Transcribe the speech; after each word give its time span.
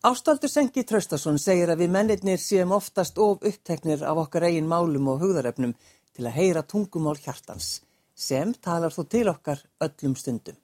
Ástaldur 0.00 0.48
Sengi 0.48 0.80
Traustason 0.88 1.36
segir 1.36 1.68
að 1.68 1.82
við 1.82 1.90
mennirnir 1.92 2.38
séum 2.40 2.70
oftast 2.72 3.18
of 3.20 3.42
uppteknir 3.44 4.00
af 4.08 4.16
okkar 4.22 4.46
eigin 4.48 4.68
málum 4.68 5.10
og 5.12 5.18
hugðarefnum 5.20 5.74
til 6.16 6.24
að 6.24 6.38
heyra 6.38 6.62
tungumál 6.64 7.18
hjartans, 7.20 7.82
sem 8.16 8.54
talar 8.64 8.96
þó 8.96 9.02
til 9.12 9.28
okkar 9.28 9.60
öllum 9.84 10.14
stundum. 10.16 10.56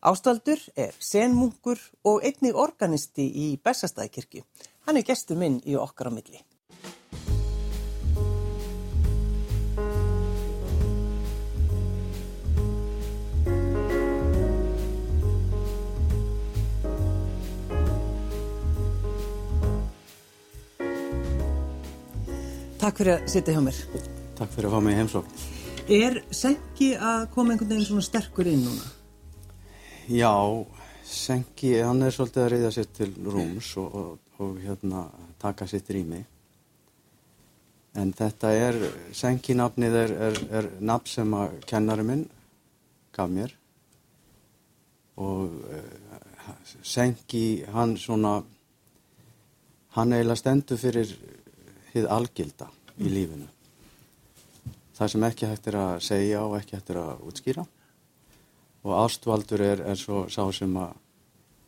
Ástaldur 0.00 0.64
er 0.72 0.96
senmungur 1.04 1.84
og 2.08 2.24
einnig 2.24 2.56
organisti 2.56 3.28
í 3.44 3.50
Bessastæðkirkju. 3.60 4.40
Hann 4.88 4.96
er 4.96 5.04
gestur 5.04 5.36
minn 5.36 5.60
í 5.68 5.76
okkar 5.76 6.08
á 6.08 6.16
milli. 6.16 6.40
Takk 22.82 22.98
fyrir 22.98 23.14
að 23.14 23.28
sitja 23.30 23.52
hjá 23.54 23.60
mér. 23.62 23.76
Takk 24.34 24.54
fyrir 24.56 24.66
að 24.66 24.72
fá 24.74 24.80
mig 24.82 24.96
heimsókn. 24.98 25.42
Er 25.94 26.16
Sengi 26.34 26.88
að 26.98 27.28
koma 27.30 27.52
einhvern 27.54 27.68
veginn 27.70 27.84
svona 27.86 28.02
sterkur 28.02 28.48
inn 28.50 28.64
núna? 28.66 28.88
Já, 30.10 30.32
Sengi, 31.06 31.76
hann 31.78 32.02
er 32.02 32.14
svolítið 32.16 32.42
að 32.42 32.48
reyða 32.50 32.72
sér 32.74 32.88
til 32.98 33.12
rúms 33.22 33.68
og, 33.78 33.94
og, 34.00 34.16
og 34.42 34.56
hérna 34.64 35.04
taka 35.38 35.68
sitt 35.70 35.92
rými. 35.94 36.18
En 38.02 38.10
þetta 38.18 38.50
er, 38.58 38.78
Sengi 39.14 39.54
nafnið 39.60 39.98
er, 40.00 40.14
er, 40.26 40.40
er 40.50 40.70
nafn 40.82 41.12
sem 41.12 41.36
að 41.38 41.54
kennari 41.70 42.06
minn 42.08 42.24
gaf 43.14 43.30
mér 43.30 43.54
og 45.22 45.54
uh, 45.70 46.58
Sengi, 46.82 47.62
hann 47.70 47.94
svona, 48.00 48.40
hann 49.94 50.16
eiginlega 50.16 50.42
stendur 50.42 50.82
fyrir 50.82 51.14
hið 51.92 52.08
algilda 52.08 52.68
í 53.00 53.12
lífinu. 53.12 53.48
Það 54.96 55.12
sem 55.14 55.24
ekki 55.28 55.48
hægt 55.48 55.68
er 55.70 55.78
að 55.80 55.94
segja 56.04 56.42
og 56.44 56.58
ekki 56.58 56.76
hægt 56.76 56.90
er 56.92 57.00
að 57.02 57.22
útskýra 57.30 57.64
og 58.82 58.96
ástvaldur 58.98 59.62
er, 59.64 59.84
er 59.92 59.98
svo 59.98 60.26
sá 60.30 60.42
sem 60.54 60.72
að 60.78 60.96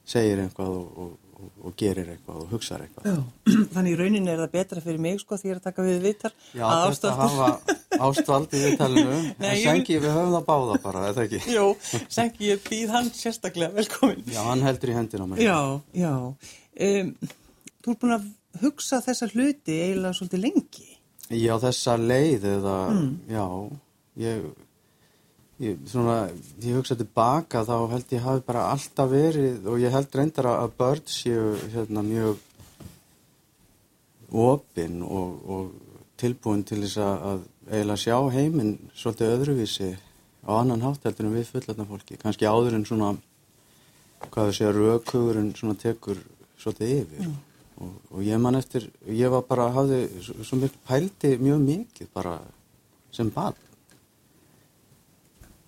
segir 0.05 0.42
einhvað 0.42 0.72
og, 0.75 0.98
og, 1.05 1.47
og 1.64 1.77
gerir 1.78 2.11
eitthvað 2.12 2.42
og 2.42 2.53
hugsaður 2.53 2.84
eitthvað. 2.86 3.06
Já, 3.08 3.55
þannig 3.75 3.94
í 3.94 3.98
rauninni 4.00 4.33
er 4.33 4.42
það 4.42 4.53
betra 4.56 4.83
fyrir 4.84 5.03
mig 5.06 5.22
sko 5.22 5.39
því 5.41 5.55
að 5.55 5.62
taka 5.64 5.86
við 5.86 6.00
viðtal. 6.05 6.33
Já, 6.53 6.66
þetta 6.84 7.14
hafa 7.20 7.48
ástvaldi 8.09 8.61
í 8.61 8.64
viðtalinu, 8.69 9.20
en 9.48 9.59
Sengi 9.62 9.98
við 9.98 10.11
höfum 10.11 10.36
það 10.36 10.47
báða 10.50 10.78
bara, 10.84 11.05
eða 11.12 11.27
ekki? 11.28 11.42
Jó, 11.56 11.66
Sengi, 12.12 12.50
ég 12.50 12.64
býð 12.69 12.94
hann 12.97 13.11
sérstaklega 13.14 13.75
velkomin. 13.78 14.25
Já, 14.28 14.42
hann 14.50 14.64
heldur 14.66 14.92
í 14.92 14.98
hendina 14.98 15.27
á 15.27 15.28
mig. 15.31 15.44
Já, 15.44 15.59
já. 15.97 16.14
Um, 16.75 17.14
þú 17.84 17.94
er 17.94 18.00
búin 18.03 18.19
að 18.19 18.28
hugsa 18.64 19.00
þessa 19.05 19.31
hluti 19.33 19.78
eiginlega 19.81 20.19
svolítið 20.19 20.44
lengi? 20.48 20.94
Já, 21.34 21.54
þessa 21.62 21.96
leið 21.98 22.46
eða, 22.48 22.77
mm. 22.92 23.10
já, 23.32 23.44
ég, 24.22 24.42
ég, 25.64 25.78
svona, 25.91 26.16
ég 26.62 26.78
hugsa 26.78 26.96
tilbaka 26.98 27.64
þá 27.66 27.76
held 27.94 28.12
ég 28.14 28.24
hafi 28.24 28.44
bara 28.46 28.66
alltaf 28.72 29.10
verið 29.10 29.68
og 29.70 29.80
ég 29.82 29.94
held 29.94 30.18
reyndar 30.18 30.50
að 30.52 30.74
börn 30.78 31.08
séu 31.10 31.54
hérna 31.74 32.04
mjög 32.06 32.42
opinn 34.34 35.00
og, 35.06 35.32
og 35.46 36.10
tilbúin 36.20 36.64
til 36.66 36.82
þess 36.84 37.00
að 37.02 37.46
eiginlega 37.70 38.02
sjá 38.04 38.19
heiminn 38.34 38.76
svolítið 38.94 39.34
öðruvísi 39.38 39.91
á 40.44 40.50
annan 40.58 40.84
hátt 40.84 41.06
heldur 41.06 41.30
en 41.30 41.34
við 41.38 41.50
fullatna 41.50 41.88
fólki, 41.88 42.20
kannski 42.20 42.46
áður 42.46 42.78
en 42.78 42.86
svona, 42.86 43.14
hvað 44.28 44.50
þau 44.50 44.56
segja, 44.58 44.76
rökhugurinn 44.76 45.50
svona 45.56 45.78
tekur 45.80 46.20
svolítið 46.60 46.96
yfir. 47.00 47.26
Mm 47.26 47.42
og, 47.83 47.94
og 48.14 48.22
ég 48.22 48.41
man 48.41 48.58
eftir, 48.58 48.86
ég 49.08 49.33
var 49.33 49.44
bara 49.48 49.70
hafði 49.75 50.05
svo 50.22 50.58
mikil 50.61 50.80
pældi 50.86 51.34
mjög 51.42 51.64
mikið 51.64 52.11
bara 52.14 52.39
sem 53.14 53.31
barn. 53.34 53.58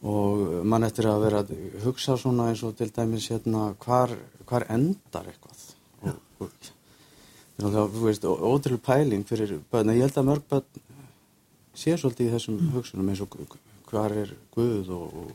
Og 0.07 0.63
man 0.69 0.87
eftir 0.87 1.09
að 1.11 1.23
vera 1.25 1.43
að 1.43 1.53
hugsa 1.83 2.15
svona 2.21 2.51
eins 2.51 2.63
og 2.67 2.77
til 2.79 2.93
dæmis 2.95 3.31
hérna 3.33 3.73
hvar, 3.83 4.13
hvar 4.47 4.67
endar 4.71 5.27
eitthvað? 5.33 5.63
Og, 6.37 6.73
og 7.65 7.77
þú 7.95 8.03
veist, 8.05 8.27
ótrúlega 8.27 8.85
pæling 8.85 9.25
fyrir 9.27 9.57
börn, 9.73 9.95
ég 9.97 10.05
held 10.05 10.19
að 10.21 10.29
mörg 10.29 10.49
börn 10.51 10.83
sé 11.77 11.97
svolítið 11.97 12.29
í 12.29 12.35
þessum 12.35 12.59
mm. 12.61 12.73
hugsunum 12.77 13.13
eins 13.13 13.23
og 13.25 13.37
hvar 13.91 14.13
er 14.13 14.33
Guð 14.55 14.91
og, 14.95 15.31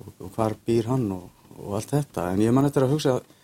og, 0.00 0.30
hvar 0.34 0.56
býr 0.66 0.88
hann 0.90 1.08
og, 1.14 1.28
allt 1.76 1.92
þetta, 1.92 2.30
en 2.32 2.42
ég 2.44 2.54
man 2.54 2.68
eftir 2.68 2.86
að 2.86 2.94
hugsa 2.96 3.18
hvað 3.18 3.37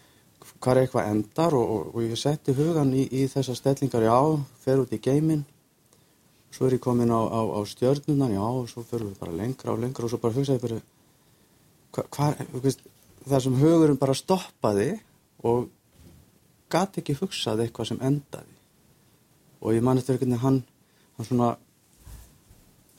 er 0.73 0.81
eitthvað 0.85 1.11
endar 1.11 1.55
og, 1.59 1.71
og, 1.75 1.89
og 1.95 2.07
ég 2.07 2.19
setti 2.19 2.55
hugan 2.57 2.93
í, 2.97 3.05
í 3.13 3.27
þessar 3.29 3.59
stellingar, 3.59 4.07
já, 4.07 4.19
fer 4.65 4.81
út 4.81 4.95
í 4.95 5.01
geimin 5.03 5.45
svo 6.55 6.69
er 6.69 6.77
ég 6.77 6.83
komin 6.83 7.11
á, 7.11 7.19
á, 7.19 7.41
á 7.59 7.61
stjörnunan, 7.67 8.35
já, 8.35 8.43
og 8.43 8.69
svo 8.71 8.85
fyrir 8.87 9.09
við 9.09 9.19
bara 9.19 9.35
lengra 9.35 9.73
og 9.75 9.81
lengra 9.83 10.07
og 10.07 10.13
svo 10.13 10.21
bara 10.23 10.37
hugsaði 10.37 10.63
fyrir 10.63 10.83
hvað, 11.95 12.11
hva, 12.15 12.75
það 13.27 13.43
sem 13.47 13.59
hugurinn 13.59 13.99
bara 13.99 14.15
stoppaði 14.15 14.91
og 15.43 15.67
gati 16.71 17.03
ekki 17.03 17.19
hugsaði 17.19 17.67
eitthvað 17.67 17.91
sem 17.91 18.03
endaði. 18.07 18.55
Og 19.65 19.75
ég 19.75 19.85
man 19.85 19.99
eftir 19.99 20.15
einhvern 20.15 20.35
veginn 20.35 20.45
hann, 20.45 20.61
hann 21.17 21.29
svona 21.29 21.51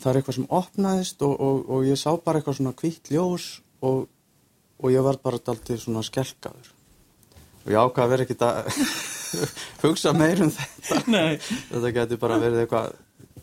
það 0.01 0.11
er 0.11 0.19
eitthvað 0.19 0.39
sem 0.39 0.51
opnaðist 0.59 1.25
og, 1.25 1.65
og 1.71 1.87
ég 1.87 1.99
sá 1.99 2.11
bara 2.19 2.41
eitthvað 2.41 2.59
svona 2.59 2.75
kvitt 2.75 3.11
ljós 3.13 3.49
og 3.85 4.89
ég 4.91 5.05
var 5.05 5.21
bara 5.23 5.39
alltaf 5.39 5.79
svona 5.79 6.03
skelkaður 6.03 6.74
og 7.65 7.73
ég 7.73 7.81
ákvaði 7.81 8.05
að 8.05 8.13
vera 8.13 8.25
ekkit 8.25 8.45
að 8.45 8.79
hugsa 9.83 10.13
meir 10.15 10.43
um 10.45 10.53
þetta. 10.53 11.01
Nei. 11.11 11.35
þetta 11.41 11.93
getur 11.97 12.21
bara 12.21 12.39
verið 12.41 12.63
eitthvað 12.63 12.91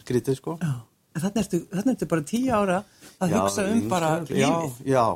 skrítið 0.02 0.38
sko. 0.38 0.56
Já. 0.62 0.72
en 1.12 1.24
þannig 1.24 1.40
ertu, 1.44 1.62
þannig 1.72 1.94
ertu 1.96 2.10
bara 2.14 2.26
tíu 2.32 2.52
ára 2.54 2.82
að 3.18 3.34
já, 3.34 3.38
hugsa 3.38 3.66
um 3.70 3.80
bara 3.90 4.12
lífið. 4.22 4.42
Já, 4.42 4.52
já. 4.94 5.06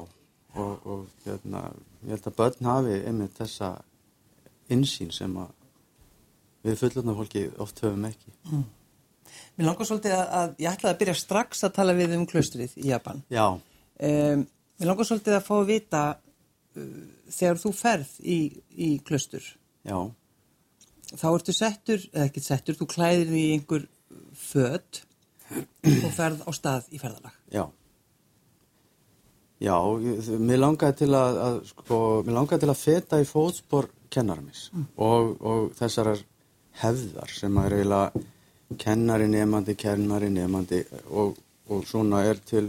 Og, 0.56 0.89
og 0.89 1.27
hérna, 1.27 1.66
ég 2.06 2.16
held 2.16 2.31
að 2.31 2.37
börn 2.41 2.71
hafi 2.71 2.99
einmitt 3.05 3.37
þessa 3.37 3.75
insýn 4.72 5.12
sem 5.15 5.34
að 5.39 5.53
við 6.66 6.81
fullurna 6.81 7.15
fólki 7.15 7.47
oft 7.62 7.83
höfum 7.84 8.09
ekki. 8.09 8.33
Mm. 8.50 8.65
Mér 9.56 9.69
langar 9.71 9.89
svolítið 9.89 10.15
að, 10.16 10.27
að 10.41 10.61
ég 10.62 10.71
ætlaði 10.72 10.95
að 10.95 11.00
byrja 11.03 11.16
strax 11.21 11.65
að 11.66 11.75
tala 11.78 11.97
við 11.97 12.15
um 12.16 12.27
klaustrið 12.28 12.77
í 12.81 12.91
Japan. 12.91 13.22
Já. 13.33 13.47
Um, 13.56 14.47
Mér 14.77 14.91
langar 14.91 15.09
svolítið 15.09 15.39
að 15.39 15.47
fá 15.47 15.55
að 15.56 15.69
vita 15.71 16.00
þegar 16.76 17.60
þú 17.62 17.72
ferð 17.76 18.12
í, 18.20 18.38
í 18.76 18.91
klöstur 19.06 19.44
Já. 19.87 19.98
þá 21.14 21.26
ertu 21.32 21.54
settur, 21.56 22.06
eða 22.12 22.28
ekki 22.28 22.44
settur 22.44 22.78
þú 22.78 22.88
klæðir 22.92 23.32
því 23.32 23.44
einhver 23.56 23.88
född 24.37 25.03
og 25.56 26.12
ferð 26.15 26.47
á 26.47 26.50
stað 26.56 26.88
í 26.92 27.03
ferðalag 27.03 27.34
Já 27.54 27.66
Já, 29.56 29.72
mér 30.36 30.59
langaði 30.60 30.98
til 31.00 31.15
að, 31.16 31.38
að 31.41 31.54
sko, 31.70 31.98
mér 32.26 32.34
langaði 32.36 32.66
til 32.66 32.72
að 32.75 32.81
feta 32.82 33.20
í 33.22 33.25
fótspor 33.25 33.86
kennaramis 34.12 34.66
mm. 34.75 34.88
og, 35.00 35.31
og 35.41 35.70
þessar 35.78 36.10
hefðar 36.82 37.32
sem 37.32 37.56
að 37.56 37.69
er 37.70 37.76
eiginlega 37.78 38.76
kennari 38.82 39.31
nefandi, 39.32 39.76
kennari 39.81 40.28
nefandi 40.34 40.82
og, 41.09 41.38
og 41.72 41.88
svona 41.88 42.20
er 42.28 42.42
til 42.44 42.69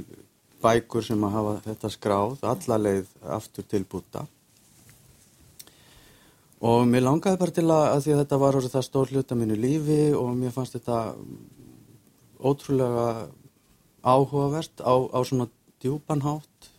bækur 0.63 1.05
sem 1.05 1.23
að 1.23 1.35
hafa 1.37 1.53
þetta 1.67 1.91
skráð 1.93 2.43
alla 2.53 2.79
leið 2.81 3.13
aftur 3.37 3.67
til 3.69 3.83
búta 3.89 4.25
og 6.67 6.87
mér 6.89 7.05
langaði 7.05 7.41
bara 7.41 7.53
til 7.53 7.67
að, 7.69 7.83
að 7.91 8.01
því 8.05 8.13
að 8.13 8.21
þetta 8.23 8.41
var 8.43 8.59
það 8.65 8.87
stór 8.87 9.13
hluta 9.13 9.37
mínu 9.37 9.59
lífi 9.59 10.01
og 10.17 10.33
mér 10.39 10.55
fannst 10.55 10.77
þetta 10.77 11.01
ótrúlega 12.37 13.27
áhugavert 14.07 14.81
á, 14.81 14.93
á 15.13 15.19
svona 15.25 15.49
djúpanhátt 15.81 16.71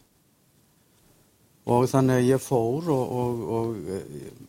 og 1.69 1.89
þannig 1.91 2.19
að 2.19 2.29
ég 2.33 2.43
fór 2.43 2.91
og, 2.95 3.17
og, 3.23 3.43
og 3.59 4.47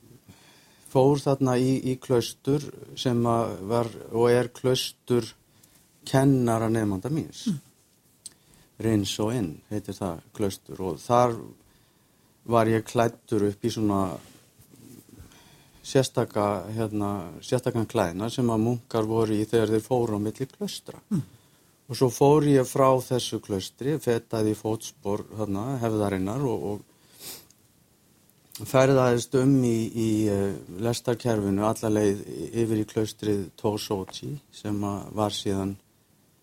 fór 0.89 1.21
þarna 1.21 1.57
í, 1.61 1.75
í 1.91 1.97
klaustur 2.01 2.63
sem 2.97 3.19
var 3.69 3.89
og 4.09 4.29
er 4.31 4.49
klaustur 4.55 5.27
kennara 6.09 6.69
nefnda 6.71 7.11
míns. 7.13 7.45
Mm. 7.49 7.68
Rins 8.79 9.11
og 9.19 9.33
inn 9.35 9.53
heitir 9.71 9.97
það 9.97 10.21
klaustur 10.35 10.83
og 10.87 10.99
þar 11.03 11.35
var 12.49 12.69
ég 12.71 12.85
klættur 12.87 13.49
upp 13.49 13.65
í 13.65 13.71
svona 13.73 14.03
sérstaka 15.89 16.45
hérna, 16.75 17.09
sérstakann 17.41 17.87
klæðina 17.89 18.29
sem 18.31 18.49
að 18.49 18.63
munkar 18.65 19.07
voru 19.09 19.37
í 19.37 19.45
þegar 19.49 19.73
þeir 19.73 19.85
fóru 19.85 20.19
á 20.19 20.19
milli 20.21 20.47
klaustra 20.49 20.99
mm. 21.09 21.23
og 21.89 21.97
svo 21.97 22.09
fór 22.13 22.47
ég 22.49 22.67
frá 22.67 22.89
þessu 23.03 23.39
klaustri, 23.43 23.97
fetaði 24.01 24.55
fótspor 24.57 25.25
hérna, 25.39 25.79
hefðarinnar 25.81 26.45
og, 26.45 26.57
og 26.73 26.79
ferðaðist 28.69 29.35
um 29.39 29.53
í, 29.63 29.77
í 29.89 30.09
uh, 30.29 30.53
lestarkerfinu 30.83 31.65
allarleið 31.67 32.25
yfir 32.49 32.83
í 32.83 32.87
klaustrið 32.89 33.45
Tosochi 33.59 34.33
sem 34.53 34.81
var 35.15 35.35
síðan 35.35 35.77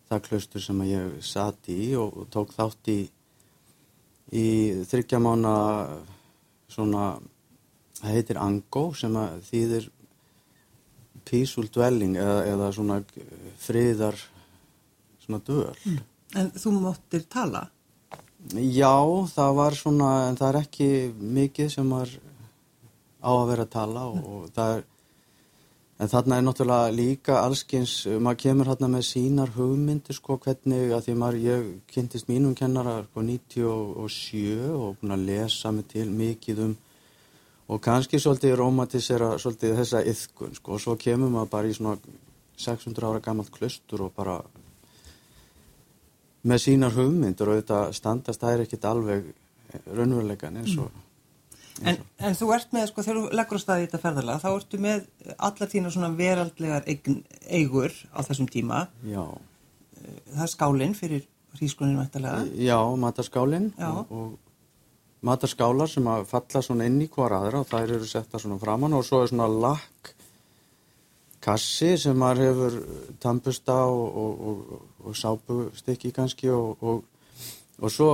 það 0.07 0.25
klaustur 0.29 0.63
sem 0.63 0.83
ég 0.87 1.21
satt 1.25 1.71
í 1.73 1.95
og, 1.99 2.23
og 2.23 2.31
tók 2.33 2.55
þátt 2.57 2.93
í 2.93 3.01
í 4.35 4.47
þryggjamána 4.91 5.55
svona 6.71 7.05
það 8.01 8.13
heitir 8.13 8.41
Angó 8.43 8.89
sem 8.99 9.15
að 9.19 9.39
þýðir 9.51 9.87
peaceful 11.27 11.67
dwelling 11.73 12.19
eða, 12.19 12.43
eða 12.53 12.73
svona 12.75 12.99
friðar 13.63 14.19
svona 15.23 15.41
döl. 15.47 15.73
Mm. 15.87 16.03
En 16.37 16.53
þú 16.59 16.75
móttir 16.81 17.25
tala? 17.31 17.67
Já, 18.55 18.95
það 19.33 19.55
var 19.59 19.79
svona, 19.79 20.11
en 20.29 20.37
það 20.39 20.49
er 20.49 20.59
ekki 20.61 20.89
mikið 21.39 21.71
sem 21.73 21.89
var 21.91 22.11
á 23.23 23.31
að 23.33 23.49
vera 23.51 23.67
að 23.67 23.73
tala 23.73 24.05
og, 24.11 24.19
mm. 24.19 24.29
og 24.35 24.53
það 24.55 24.75
er, 24.77 24.85
en 25.97 26.11
þarna 26.13 26.39
er 26.39 26.45
náttúrulega 26.45 26.93
líka 26.93 27.39
allskins, 27.41 27.93
maður 28.21 28.41
kemur 28.43 28.69
hérna 28.73 28.91
með 28.93 29.07
sínar 29.09 29.53
hugmyndir 29.57 30.17
sko 30.17 30.37
hvernig 30.45 30.93
að 30.93 31.07
því 31.07 31.15
maður, 31.21 31.39
ég 31.47 31.71
kynntist 31.93 32.29
mínum 32.29 32.57
kennara 32.59 32.99
sko 33.07 33.25
97 33.25 34.75
og 34.77 34.99
búin 35.01 35.17
að 35.17 35.25
lesa 35.31 35.73
mig 35.73 35.89
til 35.93 36.11
mikið 36.13 36.67
um 36.67 36.77
og 37.67 37.81
kannski 37.83 38.21
svolítið 38.23 38.55
romantisera 38.61 39.33
svolítið 39.43 39.81
þessa 39.81 40.05
yðkun 40.07 40.55
sko 40.55 40.77
og 40.77 40.83
svo 40.83 40.95
kemur 41.01 41.33
maður 41.33 41.51
bara 41.57 41.71
í 41.71 41.75
svona 41.75 41.97
600 42.63 43.09
ára 43.09 43.23
gammalt 43.25 43.51
klustur 43.53 44.05
og 44.07 44.13
bara 44.15 44.37
með 46.47 46.63
sínar 46.63 46.95
hugmyndur 46.95 47.51
og 47.51 47.59
þetta 47.61 47.81
standast 47.97 48.43
það 48.43 48.55
er 48.55 48.65
ekkit 48.67 48.87
alveg 48.87 49.27
raunverulegan 49.89 50.61
eins 50.61 50.77
og, 50.79 50.93
og. 50.93 51.06
En, 51.85 51.99
en 52.25 52.37
þú 52.39 52.49
ert 52.57 52.73
með, 52.73 52.87
sko, 52.91 53.05
þegar 53.05 53.19
þú 53.19 53.39
leggur 53.41 53.61
á 53.61 53.65
staði 53.65 53.83
í 53.83 53.87
þetta 53.87 54.01
ferðarlega, 54.01 54.43
þá 54.43 54.49
ertu 54.55 54.79
með 54.81 55.03
allar 55.37 55.71
þína 55.73 55.93
svona 55.93 56.13
veraldlegar 56.17 56.87
eign, 56.89 57.19
eigur 57.53 57.93
á 58.17 58.21
þessum 58.25 58.49
tíma. 58.49 58.87
Já. 59.05 59.25
Það 60.33 60.45
er 60.47 60.53
skálinn 60.55 60.97
fyrir 60.97 61.27
hrískuninu 61.57 62.01
mættalega. 62.01 62.47
Já, 62.61 62.79
matarskálinn 63.01 63.71
og, 63.85 64.13
og 64.13 65.27
matarskálar 65.27 65.91
sem 65.91 66.07
að 66.11 66.27
falla 66.31 66.63
svona 66.65 66.87
inn 66.89 67.01
í 67.03 67.09
hver 67.13 67.35
aðra 67.37 67.63
og 67.63 67.71
þær 67.71 67.97
eru 67.99 68.09
setta 68.09 68.41
svona 68.41 68.61
framann 68.61 68.97
og 68.97 69.05
svo 69.07 69.23
er 69.25 69.33
svona 69.33 69.49
lakk 69.51 70.13
kassi 71.47 71.93
sem 72.01 72.17
maður 72.19 72.43
hefur 72.45 72.77
tampusta 73.23 73.77
og, 73.87 74.19
og, 74.51 74.75
og 75.07 75.17
sápustykki 75.17 76.13
kannski 76.15 76.51
og, 76.53 76.83
og 76.83 77.93
svo 77.93 78.11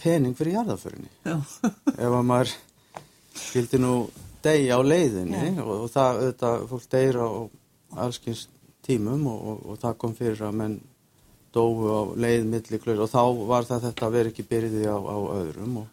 pening 0.00 0.36
fyrir 0.38 0.60
jarðaförinni 0.60 1.10
ef 1.26 2.06
að 2.06 2.22
maður 2.28 2.54
skildi 3.38 3.80
nú 3.82 3.94
degi 4.44 4.68
á 4.70 4.78
leiðinni 4.82 5.56
og 5.62 5.88
það, 5.92 6.20
þetta, 6.26 6.52
fólk 6.70 6.86
degir 6.92 7.18
á 7.22 7.28
allskynst 8.06 8.52
tímum 8.86 9.26
og 9.32 9.74
það 9.82 9.98
kom 10.02 10.14
fyrir 10.14 10.44
að 10.46 10.60
menn 10.60 10.78
dói 11.54 11.90
á 11.90 12.00
leið 12.14 12.48
milli 12.52 12.80
klöður 12.82 13.06
og 13.06 13.12
þá 13.12 13.22
var 13.48 13.68
það 13.68 13.86
þetta 13.88 14.06
að 14.06 14.16
vera 14.18 14.32
ekki 14.32 14.46
byrjiði 14.46 14.88
á, 14.92 14.98
á 14.98 15.16
öðrum 15.40 15.82
og 15.82 15.92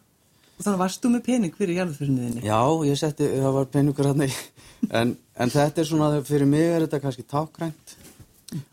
Og 0.54 0.62
þannig 0.62 0.78
varst 0.84 1.02
þú 1.02 1.08
með 1.10 1.22
pening 1.26 1.54
fyrir 1.58 1.78
jarðfyrniðinni? 1.80 2.42
Já, 2.46 2.60
ég 2.86 2.98
setti, 3.00 3.26
það 3.26 3.56
var 3.56 3.64
peningur 3.74 4.06
hann 4.06 4.22
en, 5.00 5.16
en 5.34 5.50
þetta 5.50 5.82
er 5.82 5.88
svona, 5.88 6.10
fyrir 6.22 6.46
mig 6.46 6.68
er 6.68 6.84
þetta 6.84 7.00
kannski 7.02 7.24
tákgrænt 7.26 7.96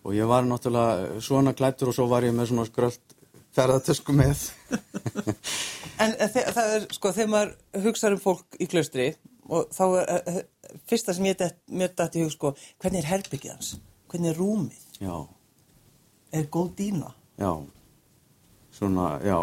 og 0.06 0.14
ég 0.14 0.30
var 0.30 0.46
náttúrulega 0.46 1.24
svona 1.26 1.56
klættur 1.58 1.90
og 1.90 1.98
svo 1.98 2.06
var 2.12 2.28
ég 2.28 2.36
með 2.38 2.52
svona 2.52 2.68
skröld 2.70 3.16
ferðartösku 3.56 4.14
með. 4.16 4.46
en 6.04 6.16
það 6.34 6.62
er, 6.78 6.88
sko, 6.96 7.12
þegar 7.16 7.32
maður 7.34 7.84
hugsaður 7.86 8.18
um 8.18 8.24
fólk 8.24 8.58
í 8.60 8.68
klaustri 8.72 9.08
og 9.52 9.72
þá 9.76 9.84
er, 9.88 10.12
eh, 10.16 10.36
eh, 10.36 10.78
fyrsta 10.90 11.16
sem 11.16 11.28
ég 11.28 11.42
mjög 11.68 11.96
dætti 12.00 12.24
hug, 12.24 12.32
sko, 12.36 12.54
hvernig 12.82 13.04
er 13.04 13.12
herbyggið 13.12 13.54
hans? 13.56 13.74
Hvernig 14.12 14.32
er 14.32 14.40
rúmið? 14.40 14.86
Já. 15.00 15.28
Er 16.32 16.48
góð 16.48 16.76
dýna? 16.80 17.14
Já, 17.40 17.54
svona, 18.72 19.20
já 19.26 19.40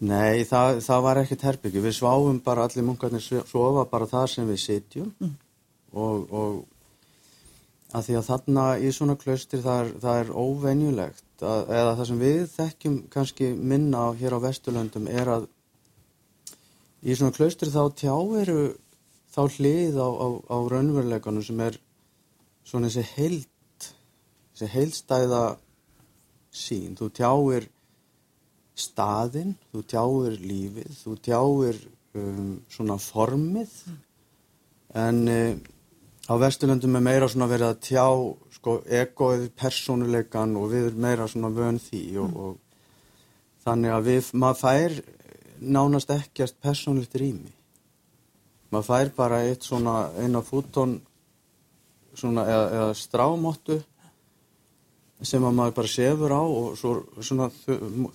Nei, 0.00 0.46
það, 0.48 0.78
það 0.80 1.02
var 1.04 1.18
ekkert 1.20 1.42
herbyggju. 1.44 1.80
Við 1.84 1.92
sváum 1.98 2.38
bara, 2.40 2.64
allir 2.64 2.86
munkarnir 2.86 3.20
sofa 3.20 3.84
bara 3.90 4.06
þar 4.08 4.30
sem 4.32 4.46
við 4.48 4.60
sitjum 4.62 5.10
mm. 5.20 5.34
og, 5.92 6.30
og 6.32 6.54
að 7.92 8.06
því 8.06 8.16
að 8.16 8.28
þarna 8.30 8.64
í 8.80 8.92
svona 8.96 9.16
klaustir 9.20 9.60
það 9.64 9.82
er, 9.82 9.90
það 10.00 10.20
er 10.22 10.32
óvenjulegt 10.32 11.24
að, 11.46 11.70
eða 11.72 11.96
það 11.98 12.08
sem 12.10 12.20
við 12.20 12.42
þekkjum 12.54 12.98
kannski 13.12 13.50
minna 13.56 14.06
á 14.06 14.08
hér 14.20 14.36
á 14.36 14.44
Vesturlöndum 14.44 15.08
er 15.10 15.32
að 15.38 15.48
í 17.00 17.16
svona 17.16 17.34
klaustir 17.36 17.72
þá 17.72 17.82
tjáveru 17.96 18.62
þá 19.30 19.42
hlið 19.56 19.98
á, 20.00 20.08
á, 20.10 20.28
á 20.50 20.56
raunveruleikanum 20.72 21.44
sem 21.46 21.60
er 21.64 21.78
svona 22.66 22.90
þessi 22.90 23.06
heilt, 23.16 23.90
þessi 24.54 24.70
heilstæða 24.74 25.44
sín. 26.50 26.96
Þú 26.98 27.10
tjáir 27.14 27.68
staðinn, 28.80 29.56
þú 29.70 29.84
tjáir 29.90 30.38
lífið, 30.40 30.94
þú 31.02 31.16
tjáir 31.24 31.80
um, 32.18 32.54
svona 32.72 32.96
formið 33.00 33.74
en 34.98 35.20
uh, 35.30 35.52
á 36.30 36.32
Vesturlöndum 36.38 36.94
er 36.94 37.02
meira 37.02 37.28
svona 37.28 37.48
verið 37.50 37.72
að 37.72 37.80
tjá 37.88 38.06
sko 38.54 38.76
egoið, 38.86 39.48
persónuleikan 39.58 40.54
og 40.60 40.68
við 40.70 40.90
erum 40.90 41.02
meira 41.02 41.26
svona 41.28 41.50
vön 41.54 41.80
því 41.82 42.02
og, 42.22 42.28
mm. 42.28 42.36
og 42.44 43.64
þannig 43.64 43.94
að 43.96 44.10
við, 44.10 44.28
maður 44.38 44.60
fær 44.60 44.98
nánast 45.60 46.12
ekkert 46.14 46.60
persónlegt 46.62 47.16
rými 47.18 47.50
maður 48.70 48.86
fær 48.92 49.14
bara 49.16 49.42
eitt 49.48 49.66
svona 49.66 49.96
eina 50.20 50.44
fútón 50.46 51.00
svona 52.14 52.46
eða, 52.46 52.68
eða 52.78 52.94
strámóttu 52.98 53.80
sem 55.26 55.44
að 55.44 55.58
maður 55.58 55.76
bara 55.80 55.92
sefur 55.92 56.32
á 56.32 56.42
og 56.42 56.78
svo 56.78 56.94
svona 57.18 57.50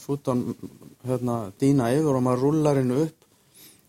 fútan 0.02 0.48
hérna 1.06 1.52
dýna 1.60 1.92
yfir 1.94 2.16
og 2.16 2.26
maður 2.26 2.48
rullar 2.48 2.80
hennu 2.80 3.04
upp 3.04 3.22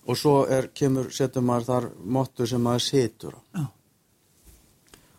og 0.07 0.19
svo 0.19 0.35
er, 0.51 0.69
kemur, 0.75 1.09
setur 1.15 1.43
maður 1.47 1.71
þar 1.71 1.89
mottu 2.17 2.47
sem 2.47 2.63
maður 2.63 2.85
setur 2.85 3.39
á. 3.39 3.41
Oh. 3.63 3.73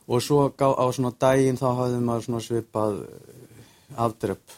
Og 0.07 0.23
svo 0.23 0.45
á 0.47 0.85
svona 0.95 1.11
daginn 1.19 1.59
þá 1.59 1.67
hafði 1.81 2.03
maður 2.07 2.43
svipað 2.45 3.01
eh, 3.03 3.97
afdrepp 4.05 4.55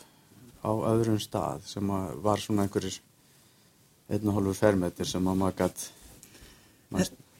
á 0.62 0.72
öðrum 0.92 1.22
stað 1.22 1.64
sem 1.70 1.94
var 2.24 2.44
svona 2.44 2.68
einhverjir 2.68 3.00
einn 4.10 4.28
og 4.28 4.38
hálfur 4.38 4.58
fermetir 4.58 5.08
sem 5.08 5.24
maður 5.24 5.58
gætt 5.64 5.90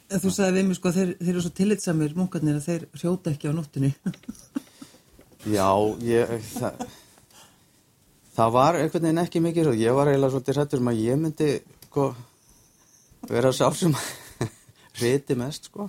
En 0.10 0.22
þú 0.22 0.32
sagði 0.34 0.56
við 0.56 0.68
mig 0.68 0.78
sko 0.78 0.92
þeir, 0.94 1.12
þeir 1.20 1.32
eru 1.36 1.42
svo 1.44 1.52
tillitsamir 1.58 2.16
munkarnir 2.18 2.58
að 2.58 2.66
þeir 2.66 2.86
hrjóta 2.98 3.34
ekki 3.34 3.50
á 3.50 3.54
nóttunni 3.54 3.92
Já, 5.48 5.72
ég, 6.04 6.32
það, 6.52 6.82
það 8.36 8.50
var 8.58 8.76
einhvern 8.76 9.06
veginn 9.06 9.22
ekki 9.22 9.42
mikið. 9.44 9.70
Ég 9.80 9.96
var 9.96 10.12
eiginlega 10.12 10.34
svolítið 10.34 10.58
hrættur 10.58 10.82
um 10.84 10.90
að 10.92 11.00
ég 11.00 11.22
myndi 11.22 11.48
sko, 11.86 12.08
vera 13.30 13.54
sá 13.56 13.70
sem 13.72 13.96
riti 15.00 15.38
mest. 15.40 15.70
Sko. 15.72 15.88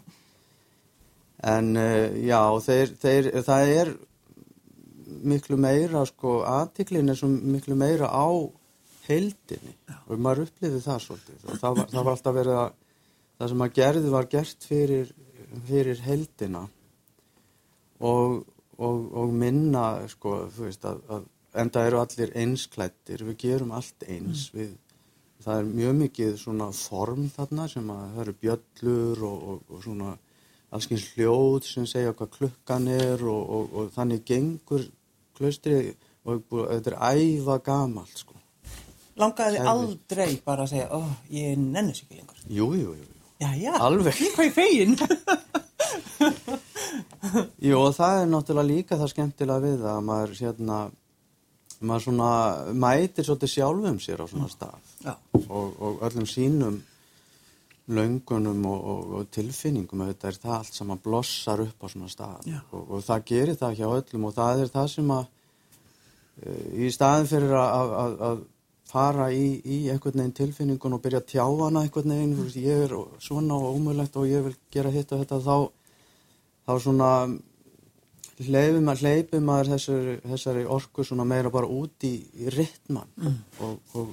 En 1.49 1.73
uh, 1.81 2.06
já, 2.20 2.41
þeir, 2.67 2.94
þeir, 3.01 3.31
það 3.47 3.75
er 3.75 3.93
miklu 5.31 5.56
meira, 5.61 6.05
sko, 6.09 6.41
aðtiklin 6.49 7.13
er 7.13 7.19
svo 7.19 7.31
miklu 7.31 7.77
meira 7.79 8.11
á 8.13 8.29
heildinni 9.06 9.75
já. 9.75 9.97
og 10.06 10.20
maður 10.20 10.47
upplifið 10.47 10.85
það 10.85 11.03
svolítið. 11.06 11.43
Og 11.47 11.63
það, 11.63 11.81
var, 11.81 11.91
það 11.94 12.05
var 12.05 12.15
alltaf 12.17 12.37
verið 12.37 12.61
að 12.61 12.70
það 13.41 13.53
sem 13.53 13.67
að 13.67 13.75
gerði 13.81 14.15
var 14.15 14.31
gert 14.31 14.69
fyrir, 14.69 15.13
fyrir 15.67 16.03
heildina 16.05 16.67
og 18.01 18.41
og, 18.81 19.11
og 19.23 19.35
minna 19.37 19.85
sko, 20.11 20.37
þú 20.55 20.69
veist 20.69 20.87
að, 20.89 21.03
að 21.13 21.27
enda 21.61 21.85
eru 21.89 22.01
allir 22.01 22.32
einsklættir, 22.39 23.25
við 23.29 23.39
gerum 23.44 23.75
allt 23.77 24.06
eins 24.06 24.49
mm. 24.51 24.59
við, 24.59 24.75
það 25.44 25.61
er 25.61 25.70
mjög 25.70 25.97
mikið 26.05 26.35
svona 26.41 26.70
form 26.77 27.29
þarna 27.35 27.67
sem 27.73 27.93
að 27.93 28.03
það 28.15 28.23
eru 28.25 28.37
bjöllur 28.44 29.25
og, 29.29 29.47
og, 29.53 29.63
og 29.69 29.87
svona 30.70 30.79
allskyns 30.79 31.06
hljóð 31.17 31.65
sem 31.67 31.86
segja 31.86 32.12
hvað 32.15 32.31
klukkan 32.39 32.89
er 32.89 33.22
og 33.27 33.91
þannig 33.94 34.24
gengur 34.24 34.84
klaustri 35.36 35.96
og 36.24 36.44
þetta 36.50 36.91
er 36.91 36.98
æfa 37.17 37.58
gamalt 37.65 38.19
sko 38.19 38.36
Langaði 39.20 39.58
þið 39.58 39.69
aldrei 39.69 40.41
bara 40.44 40.65
að 40.65 40.70
segja, 40.70 40.86
ó, 40.96 41.00
oh, 41.03 41.08
ég 41.34 41.58
nennis 41.58 41.98
ekki 42.05 42.20
lengur? 42.20 42.39
Jú, 42.48 42.70
jú, 42.79 42.94
jú. 42.96 43.08
Já, 43.41 43.50
já. 43.58 43.72
Alveg. 43.77 44.17
Hvað 44.36 44.46
er 44.46 44.55
feginn? 44.55 44.96
Jú 47.67 47.77
og 47.81 47.93
það 47.96 48.22
er 48.22 48.31
náttúrulega 48.31 48.69
líka 48.70 48.96
það 49.00 49.12
skemmtilega 49.12 49.65
við 49.65 49.84
að 49.91 50.00
maður 50.06 50.32
hérna 50.39 50.79
maður 51.81 52.05
svona 52.06 52.31
mætir 52.77 53.27
svolítið 53.27 53.53
sjálfum 53.55 53.98
sér 54.00 54.22
á 54.24 54.27
svona 54.29 54.48
stað 54.53 54.81
og, 55.48 55.69
og 55.81 56.03
öllum 56.06 56.29
sínum 56.29 56.81
löngunum 57.91 58.63
og, 58.70 58.87
og, 58.93 59.11
og 59.19 59.27
tilfinningum 59.35 60.05
þetta 60.06 60.31
er 60.31 60.39
það 60.44 60.55
allt 60.59 60.79
sem 60.79 60.94
að 60.94 61.03
blossar 61.09 61.65
upp 61.65 61.85
á 61.85 61.87
svona 61.93 62.13
stað. 62.13 62.49
Og 62.70 63.03
það 63.06 63.27
gerir 63.32 63.61
það 63.61 63.77
hjá 63.81 63.87
öllum 63.89 64.29
og 64.29 64.39
það 64.39 64.65
er 64.65 64.73
það 64.77 64.89
sem 64.94 65.13
að 65.17 65.27
e, 66.41 66.56
í 66.87 66.94
staðin 66.94 67.31
fyrir 67.31 67.59
að, 67.59 67.94
að, 68.05 68.17
að 68.31 68.41
fara 68.91 69.29
í, 69.35 69.44
í 69.63 69.82
einhvern 69.93 70.23
veginn 70.23 70.39
tilfinningun 70.41 70.97
og 70.97 71.03
byrja 71.05 71.20
að 71.23 71.29
tjá 71.35 71.44
hana 71.44 71.85
einhvern 71.85 72.15
veginn, 72.15 72.49
ég 72.59 72.87
er 72.87 72.97
svona 73.23 73.59
og 73.59 73.77
ómöðlegt 73.77 74.19
og 74.19 74.27
ég 74.31 74.49
vil 74.49 74.56
gera 74.75 74.91
hitt 74.94 75.13
og 75.15 75.23
þetta 75.23 75.43
þá 75.44 75.55
þá 76.67 76.75
svona 76.85 77.11
að 78.94 79.03
hleypum 79.05 79.53
að 79.53 79.73
þessari, 79.75 80.17
þessari 80.32 80.65
orku 80.77 81.05
svona 81.05 81.27
meira 81.29 81.53
bara 81.53 81.69
út 81.69 82.06
í, 82.09 82.15
í 82.41 82.53
rittmann 82.55 83.11
mm. 83.20 83.39
og, 83.67 84.13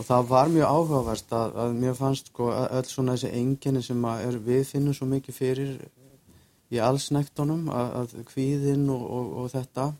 og, 0.00 0.06
það 0.08 0.28
var 0.30 0.52
mjög 0.52 0.74
áhugaverst 0.74 1.32
að, 1.36 1.56
að 1.64 1.74
mér 1.82 1.96
fannst 1.98 2.30
sko 2.32 2.50
öll 2.56 2.86
svona 2.88 3.16
þessi 3.16 3.32
enginni 3.36 3.82
sem 3.84 4.06
er, 4.14 4.38
við 4.40 4.62
finnum 4.72 4.96
svo 4.96 5.08
mikið 5.10 5.36
fyrir 5.36 5.74
í 6.70 6.80
allsnektunum 6.80 7.68
að, 7.74 7.90
að 8.00 8.14
kvíðinn 8.30 8.88
og, 8.94 9.04
og, 9.04 9.32
og 9.42 9.52
þetta 9.52 9.90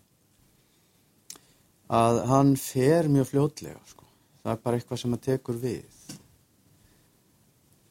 að 2.01 2.21
hann 2.31 2.55
fer 2.57 3.11
mjög 3.11 3.33
fljótlega 3.33 3.81
sko. 3.91 4.07
það 4.43 4.53
er 4.53 4.63
bara 4.65 4.79
eitthvað 4.79 5.03
sem 5.03 5.17
að 5.17 5.25
tekur 5.27 5.59
við 5.61 6.01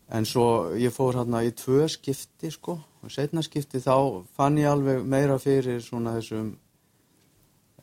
en 0.09 0.25
svo 0.25 0.45
ég 0.79 0.93
fór 0.95 1.19
hérna 1.19 1.43
í 1.45 1.51
tvö 1.53 1.85
skipti 1.91 2.49
sko 2.55 2.79
og 2.79 3.13
setna 3.13 3.43
skipti 3.45 3.81
þá 3.83 4.25
fann 4.35 4.57
ég 4.57 4.71
alveg 4.71 5.03
meira 5.05 5.37
fyrir 5.41 5.83
svona 5.83 6.15
þessum 6.17 6.55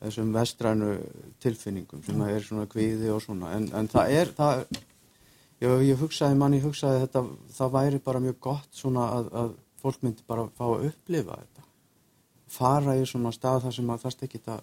þessum 0.01 0.33
vestrænu 0.35 0.91
tilfinningum 1.43 2.03
sem 2.05 2.21
er 2.27 2.45
svona 2.45 2.67
kvíði 2.69 3.11
og 3.13 3.21
svona. 3.23 3.53
En, 3.57 3.67
en 3.75 3.89
það 3.91 4.13
er 4.19 4.31
það, 4.37 4.63
ég, 5.63 5.75
ég 5.89 6.01
hugsaði 6.01 6.39
manni, 6.39 6.61
ég 6.61 6.67
hugsaði 6.67 7.03
þetta 7.05 7.23
það 7.57 7.75
væri 7.77 8.01
bara 8.05 8.23
mjög 8.23 8.39
gott 8.47 8.81
svona 8.81 9.09
að, 9.17 9.29
að 9.41 9.53
fólk 9.81 10.01
myndi 10.05 10.25
bara 10.27 10.47
fá 10.57 10.65
að 10.69 10.89
upplifa 10.91 11.37
þetta. 11.41 11.67
Fara 12.57 12.97
í 12.97 13.05
svona 13.09 13.33
stað 13.35 13.67
þar 13.67 13.77
sem 13.77 13.93
að 13.93 14.03
það 14.05 14.15
stekki 14.15 14.41
þetta 14.41 14.59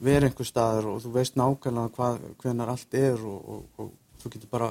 vera 0.00 0.28
einhver 0.28 0.48
staður 0.48 0.92
og 0.94 1.02
þú 1.04 1.14
veist 1.14 1.36
nákvæmlega 1.36 1.94
hvað, 1.96 2.22
hvenar 2.40 2.72
allt 2.72 2.96
er 2.96 3.20
og, 3.20 3.40
og, 3.54 3.82
og 3.84 4.22
þú 4.22 4.32
getur 4.34 4.52
bara 4.52 4.70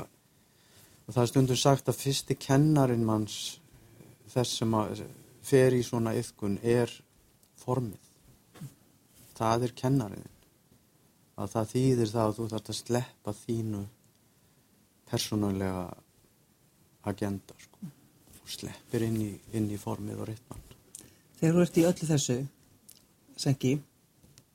og 1.05 1.13
það 1.13 1.23
er 1.23 1.31
stundum 1.31 1.59
sagt 1.59 1.89
að 1.89 2.01
fyrsti 2.01 2.37
kennarin 2.37 3.05
manns 3.05 3.37
þess 4.29 4.59
sem 4.61 4.73
að 4.77 5.03
fer 5.45 5.77
í 5.77 5.83
svona 5.85 6.15
yfkun 6.17 6.57
er 6.65 6.91
formið 7.61 8.08
það 9.39 9.65
er 9.67 9.73
kennariðin 9.81 10.35
að 11.39 11.53
það 11.53 11.71
þýðir 11.73 12.11
það 12.13 12.25
að 12.25 12.35
þú 12.37 12.47
þarfst 12.51 12.71
að 12.73 12.79
sleppa 12.79 13.33
þínu 13.39 13.81
persónulega 15.09 15.85
agenda 17.09 17.55
sko. 17.57 17.89
og 18.43 18.51
sleppir 18.51 19.05
inn 19.07 19.19
í, 19.23 19.31
inn 19.55 19.69
í 19.71 19.79
formið 19.79 20.23
og 20.23 20.29
ritman 20.29 20.65
Þegar 21.39 21.55
þú 21.55 21.63
ert 21.63 21.77
í 21.79 21.83
öllu 21.87 22.07
þessu 22.09 22.37
sengi, 23.39 23.73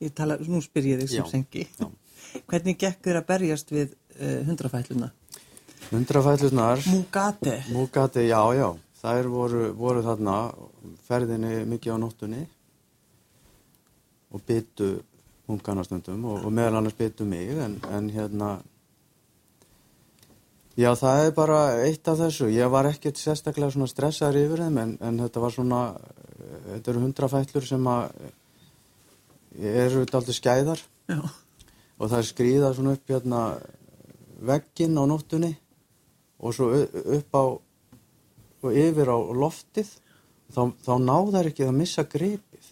ég 0.04 0.12
tala, 0.12 0.36
nú 0.44 0.60
spyr 0.60 0.90
ég 0.92 1.00
þig 1.00 1.14
sem 1.14 1.22
Já, 1.22 1.30
sengi 1.32 1.64
já. 1.64 1.86
hvernig 2.50 2.80
gekk 2.80 3.00
þér 3.06 3.20
að 3.22 3.28
berjast 3.30 3.72
við 3.72 3.94
uh, 3.94 4.42
hundrafætluna? 4.50 5.12
Hundrafætlunar 5.88 6.84
Mugate 6.90 7.62
Múgati, 7.72 8.26
já, 8.28 8.40
já. 8.56 8.68
Þær 9.04 9.26
voru, 9.28 9.64
voru 9.76 10.04
þarna 10.04 10.36
ferðinni 11.04 11.64
mikið 11.68 11.96
á 11.96 11.98
nóttunni 12.00 12.44
og 14.34 14.44
byttu 14.46 14.90
munkana 15.48 15.84
stundum 15.86 16.24
og, 16.26 16.44
og 16.44 16.52
meðal 16.52 16.80
annars 16.80 16.96
byttu 16.98 17.26
mig 17.28 17.52
en, 17.54 17.78
en 17.92 18.10
hérna 18.10 18.56
já 20.76 20.90
það 20.98 21.26
er 21.26 21.34
bara 21.36 21.60
eitt 21.84 22.08
af 22.10 22.18
þessu, 22.18 22.48
ég 22.50 22.70
var 22.72 22.88
ekkert 22.90 23.20
sérstaklega 23.20 23.70
svona 23.70 23.90
stressaður 23.90 24.40
yfir 24.42 24.64
þeim 24.66 24.80
en, 24.82 24.96
en 25.00 25.20
þetta 25.22 25.44
var 25.44 25.54
svona 25.54 25.82
þetta 26.70 26.90
eru 26.92 27.04
hundrafætlur 27.04 27.68
sem 27.68 27.86
að 27.90 28.08
eru 29.54 30.04
aldrei 30.04 30.34
skæðar. 30.34 30.80
Já, 31.08 31.20
og 32.00 32.10
það 32.10 32.26
skrýða 32.30 32.72
svona 32.74 32.94
upp 32.96 33.12
hérna 33.12 33.42
vegginn 34.44 34.98
á 34.98 35.04
nóttunni 35.06 35.52
og 36.40 36.56
svo 36.56 36.70
upp 36.74 37.38
á 37.38 37.44
og 38.64 38.72
yfir 38.80 39.12
á 39.12 39.18
loftið. 39.36 39.92
Þá, 40.54 40.62
þá 40.84 40.94
náðar 41.02 41.48
ekki 41.50 41.64
að 41.66 41.78
missa 41.78 42.04
gripið 42.06 42.66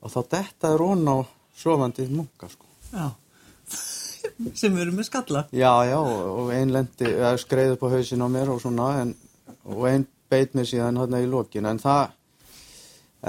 og 0.00 0.12
þá 0.12 0.20
detta 0.36 0.74
er 0.74 0.84
ón 0.84 1.04
á 1.08 1.16
sofandi 1.56 2.08
munka 2.08 2.48
sko. 2.48 2.66
já 2.92 3.10
sem 4.60 4.78
eru 4.78 4.92
með 4.92 5.10
skalla 5.10 5.44
já 5.52 5.74
já 5.88 5.98
og, 5.98 6.22
og 6.38 6.54
ein 6.54 6.72
lendi 6.72 7.10
eða 7.10 7.36
skreið 7.38 7.76
upp 7.76 7.84
á 7.86 7.92
hausin 7.96 8.24
á 8.24 8.28
mér 8.28 8.54
og 8.54 8.62
svona 8.62 8.88
en, 9.02 9.14
og 9.64 9.84
ein 9.88 10.06
beit 10.30 10.54
mér 10.54 10.68
síðan 10.68 11.00
hérna 11.00 11.20
í 11.20 11.28
lokin 11.28 11.66
en 11.66 11.78
það 11.82 12.16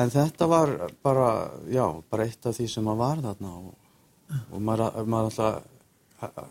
en 0.02 0.14
þetta 0.14 0.48
var 0.48 0.74
bara 1.04 1.30
já 1.68 1.86
bara 2.10 2.26
eitt 2.26 2.46
af 2.46 2.56
því 2.56 2.68
sem 2.72 2.88
að 2.88 3.04
var 3.04 3.22
þarna 3.26 3.54
og, 3.60 3.74
og 4.52 4.60
maður, 4.62 5.06
maður 5.06 5.32
alltaf 5.32 6.50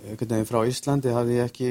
einhvern 0.00 0.32
veginn 0.32 0.48
frá 0.48 0.62
Íslandi 0.68 1.14
hafði 1.14 1.38
ég 1.38 1.50
ekki 1.50 1.70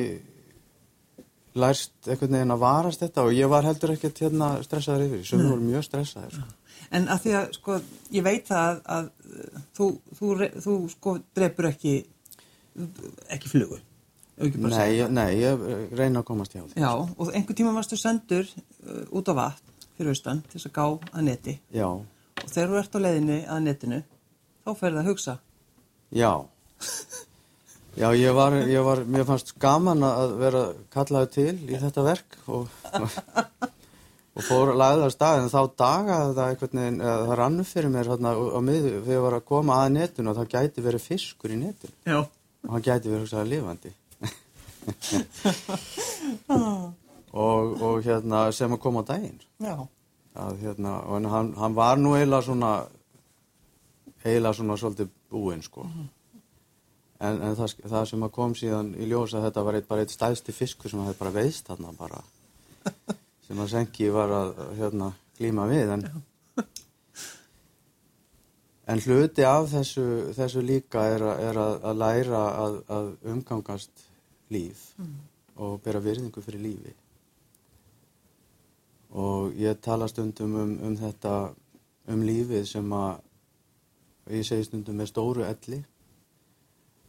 lærst 1.59 2.07
einhvern 2.07 2.37
veginn 2.37 2.55
að 2.55 2.63
varast 2.63 3.03
þetta 3.03 3.25
og 3.25 3.35
ég 3.35 3.51
var 3.51 3.67
heldur 3.67 3.95
ekkert 3.95 4.21
hérna 4.23 4.51
stressaður 4.63 5.07
yfir, 5.07 5.25
sem 5.27 5.43
voru 5.43 5.65
mjög 5.65 5.87
stressaður 5.87 6.37
sko. 6.37 6.47
En 6.91 7.05
að 7.13 7.19
því 7.25 7.33
að, 7.37 7.49
sko, 7.59 7.75
ég 8.15 8.23
veit 8.25 8.47
það 8.49 8.69
að, 8.69 8.79
að 8.95 9.09
þú, 9.77 9.87
þú, 10.17 10.29
þú, 10.65 10.75
sko, 10.95 11.13
drepur 11.37 11.67
ekki, 11.69 11.93
ekki 13.35 13.51
flugu. 13.51 13.77
ef 14.39 14.45
ekki 14.47 14.61
bara 14.63 14.77
Nei, 14.77 14.93
ég- 14.97 15.11
nei, 15.11 15.27
ég 15.41 15.65
eh, 15.69 15.81
reyna 15.99 16.21
að 16.23 16.27
komast 16.31 16.53
hjá 16.55 16.61
því 16.63 16.73
það. 16.73 16.81
Já, 16.81 16.91
og 17.19 17.33
einhver 17.35 17.57
tíma 17.59 17.73
varstu 17.75 17.97
sendur 17.99 18.47
uh, 18.47 19.03
út 19.19 19.29
á 19.29 19.33
vatn 19.35 19.75
fyrir 19.97 20.13
austan 20.15 20.41
til 20.47 20.55
þess 20.59 20.69
að 20.71 20.77
gá 20.79 20.85
að 21.19 21.25
neti. 21.27 21.57
Já, 21.75 21.89
Og 22.39 22.47
þegar 22.53 22.69
þú 22.71 22.77
ert 22.79 22.95
á 22.95 22.99
leiðinni 23.03 23.39
að 23.51 23.63
netinu, 23.67 23.97
þá 24.63 24.69
ferði 24.79 25.01
að 25.03 25.09
hugsa. 25.11 25.37
já 26.15 26.31
Já, 27.99 28.13
ég 28.15 28.31
var, 28.37 28.53
ég 28.69 28.83
var, 28.85 29.01
mér 29.03 29.25
fannst 29.27 29.49
gaman 29.59 30.03
að 30.07 30.35
vera 30.39 30.61
kallaði 30.93 31.29
til 31.33 31.55
í 31.67 31.79
þetta 31.81 32.03
verk 32.05 32.37
og, 32.47 32.69
og 34.39 34.45
fór 34.47 34.69
lagða 34.79 35.09
að 35.09 35.15
stað 35.15 35.41
en 35.41 35.49
þá 35.51 35.61
dagaði 35.81 36.35
það 36.37 36.49
einhvern 36.53 36.79
veginn, 36.79 36.99
það 37.03 37.33
rannu 37.41 37.63
fyrir 37.67 37.91
mér 37.93 38.09
hérna 38.13 38.29
á 38.31 38.33
á 38.39 38.59
miðu 38.63 38.89
þegar 38.93 39.15
ég 39.17 39.25
var 39.25 39.35
að 39.35 39.49
koma 39.51 39.71
að 39.83 39.93
netinu 39.97 40.29
og 40.31 40.37
það 40.39 40.51
gæti 40.53 40.79
verið 40.85 41.01
fiskur 41.03 41.49
í 41.51 41.57
netinu. 41.59 41.95
Já. 42.07 42.19
og 42.23 42.69
hann 42.75 42.85
gæti 42.85 43.11
verið 43.11 43.23
hugsaði 43.25 43.51
lifandi. 43.53 43.91
Og, 47.29 47.77
og 47.85 47.99
hérna 48.01 48.49
sem 48.57 48.71
að 48.73 48.81
koma 48.81 49.03
á 49.05 49.09
daginn. 49.11 49.37
Að 50.33 50.63
hérna, 50.63 50.91
og 51.05 51.21
hann, 51.29 51.51
hann 51.61 51.75
var 51.77 51.95
nú 52.01 52.15
eiginlega 52.17 52.41
svona 52.47 52.71
eiginlega 54.23 54.57
svona 54.57 54.77
svolítið 54.81 55.07
búinn 55.29 55.61
sko. 55.61 55.85
En, 57.19 57.35
en 57.37 57.53
það, 57.59 57.69
það 57.91 58.03
sem 58.09 58.25
að 58.25 58.33
kom 58.33 58.51
síðan 58.57 58.89
í 58.97 59.05
ljós 59.11 59.35
að 59.35 59.45
þetta 59.45 59.61
var 59.67 59.75
eitt, 59.77 59.87
bara 59.91 60.01
eitt 60.05 60.15
stæðsti 60.15 60.51
fiskur 60.55 60.89
sem 60.89 61.01
að 61.03 61.07
þetta 61.11 61.23
bara 61.25 61.37
veist 61.37 61.63
þarna 61.69 61.89
bara 61.99 62.19
sem 63.49 63.57
að 63.63 63.71
Sengi 63.73 64.09
var 64.13 64.29
að 64.29 64.59
hérna 64.77 65.07
glíma 65.39 65.65
við 65.71 65.89
en 65.95 66.03
en 68.93 69.01
hluti 69.05 69.45
af 69.45 69.67
þessu, 69.73 70.05
þessu 70.37 70.61
líka 70.65 71.03
er, 71.15 71.25
að- 71.31 71.41
er 71.49 71.59
að, 71.61 71.75
að 71.91 71.99
læra 72.03 72.41
að, 72.63 72.77
að 72.97 73.09
umgangast 73.33 74.05
líf 74.53 74.85
og 75.59 75.79
bera 75.83 75.99
virðingu 76.01 76.41
fyrir 76.41 76.61
lífi. 76.63 76.93
Og 79.19 79.53
ég 79.57 79.79
tala 79.81 80.07
stundum 80.07 80.53
um, 80.55 80.73
um 80.87 80.95
þetta 80.97 81.33
um 82.13 82.21
lífið 82.25 82.65
sem 82.69 82.93
að 82.93 84.35
ég 84.37 84.45
segi 84.47 84.67
stundum 84.69 84.97
með 85.01 85.09
stóru 85.11 85.43
elli. 85.45 85.81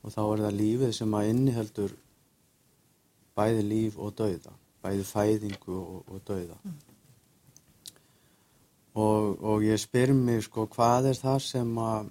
Og 0.02 0.12
þá 0.14 0.20
er 0.25 0.42
það 0.47 0.59
lífið 0.61 0.94
sem 0.97 1.14
að 1.20 1.28
inniheldur 1.35 1.94
bæði 3.37 3.66
líf 3.68 3.99
og 4.00 4.14
dauða 4.18 4.56
bæði 4.84 5.04
fæðingu 5.08 5.76
og, 5.76 5.99
og 6.08 6.22
dauða. 6.28 6.58
Og, 9.00 9.42
og 9.46 9.64
ég 9.64 9.78
spyr 9.78 10.12
mig 10.16 10.42
sko 10.46 10.66
hvað 10.70 11.12
er 11.12 11.18
það 11.20 11.38
sem 11.46 11.76
að 11.78 12.10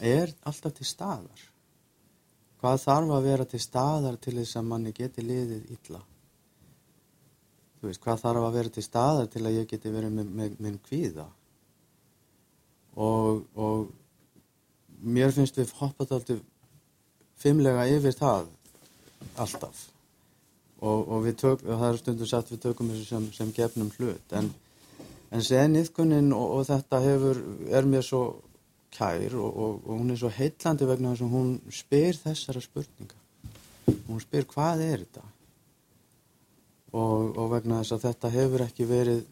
er 0.00 0.32
alltaf 0.46 0.76
til 0.78 0.86
staðar? 0.88 1.42
Hvað 2.58 2.78
þarf 2.82 3.12
að 3.14 3.26
vera 3.28 3.46
til 3.46 3.60
staðar 3.62 4.16
til 4.18 4.38
þess 4.40 4.58
að 4.58 4.70
manni 4.70 4.94
geti 4.94 5.22
liðið 5.22 5.74
illa? 5.76 6.00
Þú 7.78 7.86
veist, 7.86 8.02
hvað 8.02 8.22
þarf 8.24 8.46
að 8.46 8.56
vera 8.58 8.74
til 8.74 8.82
staðar 8.82 9.28
til 9.30 9.44
að 9.46 9.58
ég 9.60 9.68
geti 9.70 9.92
verið 9.94 10.16
með, 10.16 10.32
með 10.40 10.56
minn 10.64 10.78
kvíða? 10.88 11.28
Og, 12.98 13.44
og 13.54 13.92
mér 14.98 15.34
finnst 15.34 15.60
við 15.60 15.76
hoppað 15.78 16.16
alltaf 16.16 16.40
fimmlega 17.38 17.84
yfir 17.86 18.16
það 18.18 18.48
alltaf 19.38 19.84
og, 20.80 21.08
og 21.08 21.28
tök, 21.34 21.62
það 21.66 21.86
er 21.88 22.00
stundum 22.00 22.30
sagt 22.30 22.52
við 22.52 22.60
tökum 22.62 22.90
þessu 22.92 23.06
sem, 23.08 23.30
sem 23.34 23.54
gefnum 23.54 23.90
hlut. 23.98 24.34
En, 24.38 24.50
en 25.34 25.42
sen 25.44 25.78
yfkunin 25.80 26.30
og, 26.36 26.58
og 26.58 26.68
þetta 26.68 27.00
hefur, 27.02 27.40
er 27.70 27.88
mér 27.88 28.06
svo 28.06 28.22
kær 28.94 29.34
og, 29.36 29.58
og, 29.64 29.88
hún 29.98 30.12
er 30.12 30.20
svo 30.20 30.30
heitlandi 30.32 30.86
vegna 30.88 31.14
þess 31.14 31.26
að 31.26 31.34
hún 31.34 31.50
spyr 31.74 32.20
þessara 32.22 32.62
spurninga. 32.64 33.18
Hún 34.06 34.22
spyr 34.22 34.46
hvað 34.48 34.84
er 34.86 35.02
þetta? 35.04 35.26
Og, 36.98 37.42
vegna 37.52 37.82
þess 37.82 37.98
að 37.98 38.06
þetta 38.06 38.32
hefur 38.32 38.64
ekki 38.64 38.88
verið 38.88 39.22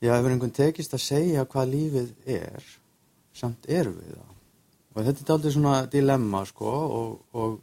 já, 0.00 0.14
hefur 0.14 0.32
einhvern 0.32 0.54
tekist 0.54 0.94
að 0.96 1.04
segja 1.04 1.44
hvað 1.50 1.72
lífið 1.74 2.12
er 2.38 2.74
samt 3.36 3.68
erum 3.68 3.98
við 3.98 4.14
það. 4.14 4.34
Og 4.94 5.04
þetta 5.06 5.24
er 5.24 5.32
aldrei 5.34 5.54
svona 5.54 5.74
dilemma 5.90 6.40
sko 6.48 6.70
og 7.38 7.58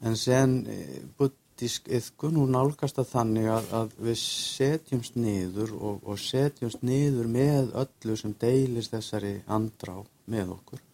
en 0.00 0.16
sen 0.16 0.58
eh, 0.70 0.98
buddísk 1.18 1.88
yðkun 1.90 2.38
hún 2.38 2.52
nálgast 2.54 3.00
að 3.02 3.12
þannig 3.12 3.48
að, 3.50 3.70
að 3.80 3.94
við 4.08 4.18
setjumst 4.22 5.16
niður 5.18 5.74
og, 5.76 6.02
og 6.06 6.20
setjumst 6.22 6.84
niður 6.86 7.30
með 7.32 7.72
öllu 7.82 8.18
sem 8.18 8.34
deilist 8.38 8.94
þessari 8.94 9.38
andrá 9.46 9.96
með 10.30 10.54
okkur. 10.58 10.84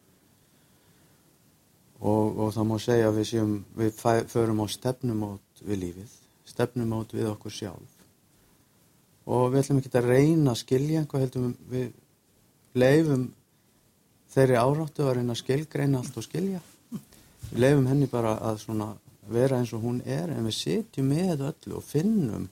Og, 2.04 2.38
og 2.38 2.52
það 2.52 2.68
má 2.68 2.76
segja 2.82 3.08
að 3.08 3.18
við 3.20 3.28
séum, 3.30 3.52
við 3.76 3.92
fæ, 3.96 4.12
förum 4.28 4.60
á 4.60 4.66
stefnumót 4.68 5.64
við 5.64 5.80
lífið, 5.86 6.16
stefnumót 6.48 7.14
við 7.16 7.30
okkur 7.32 7.54
sjálf. 7.54 7.92
Og 9.24 9.46
við 9.52 9.62
ætlum 9.62 9.80
ekki 9.80 9.94
að 9.96 10.10
reyna 10.10 10.52
að 10.52 10.60
skilja 10.60 11.00
einhvað 11.00 11.24
heldum 11.24 11.54
við 11.70 11.92
leifum 12.76 13.30
þeirri 14.34 14.58
áráttu 14.58 15.06
að 15.06 15.18
reyna 15.18 15.32
að 15.32 15.40
skilgreina 15.40 16.00
allt 16.02 16.18
og 16.20 16.26
skilja 16.26 16.60
við 17.54 17.64
leifum 17.64 17.88
henni 17.88 18.10
bara 18.10 18.36
að 18.50 18.60
svona 18.66 18.90
vera 19.32 19.58
eins 19.62 19.72
og 19.72 19.84
hún 19.86 20.02
er 20.04 20.28
en 20.34 20.44
við 20.44 20.58
sitjum 20.58 21.08
með 21.08 21.46
öllu 21.48 21.78
og 21.78 21.84
finnum 21.88 22.48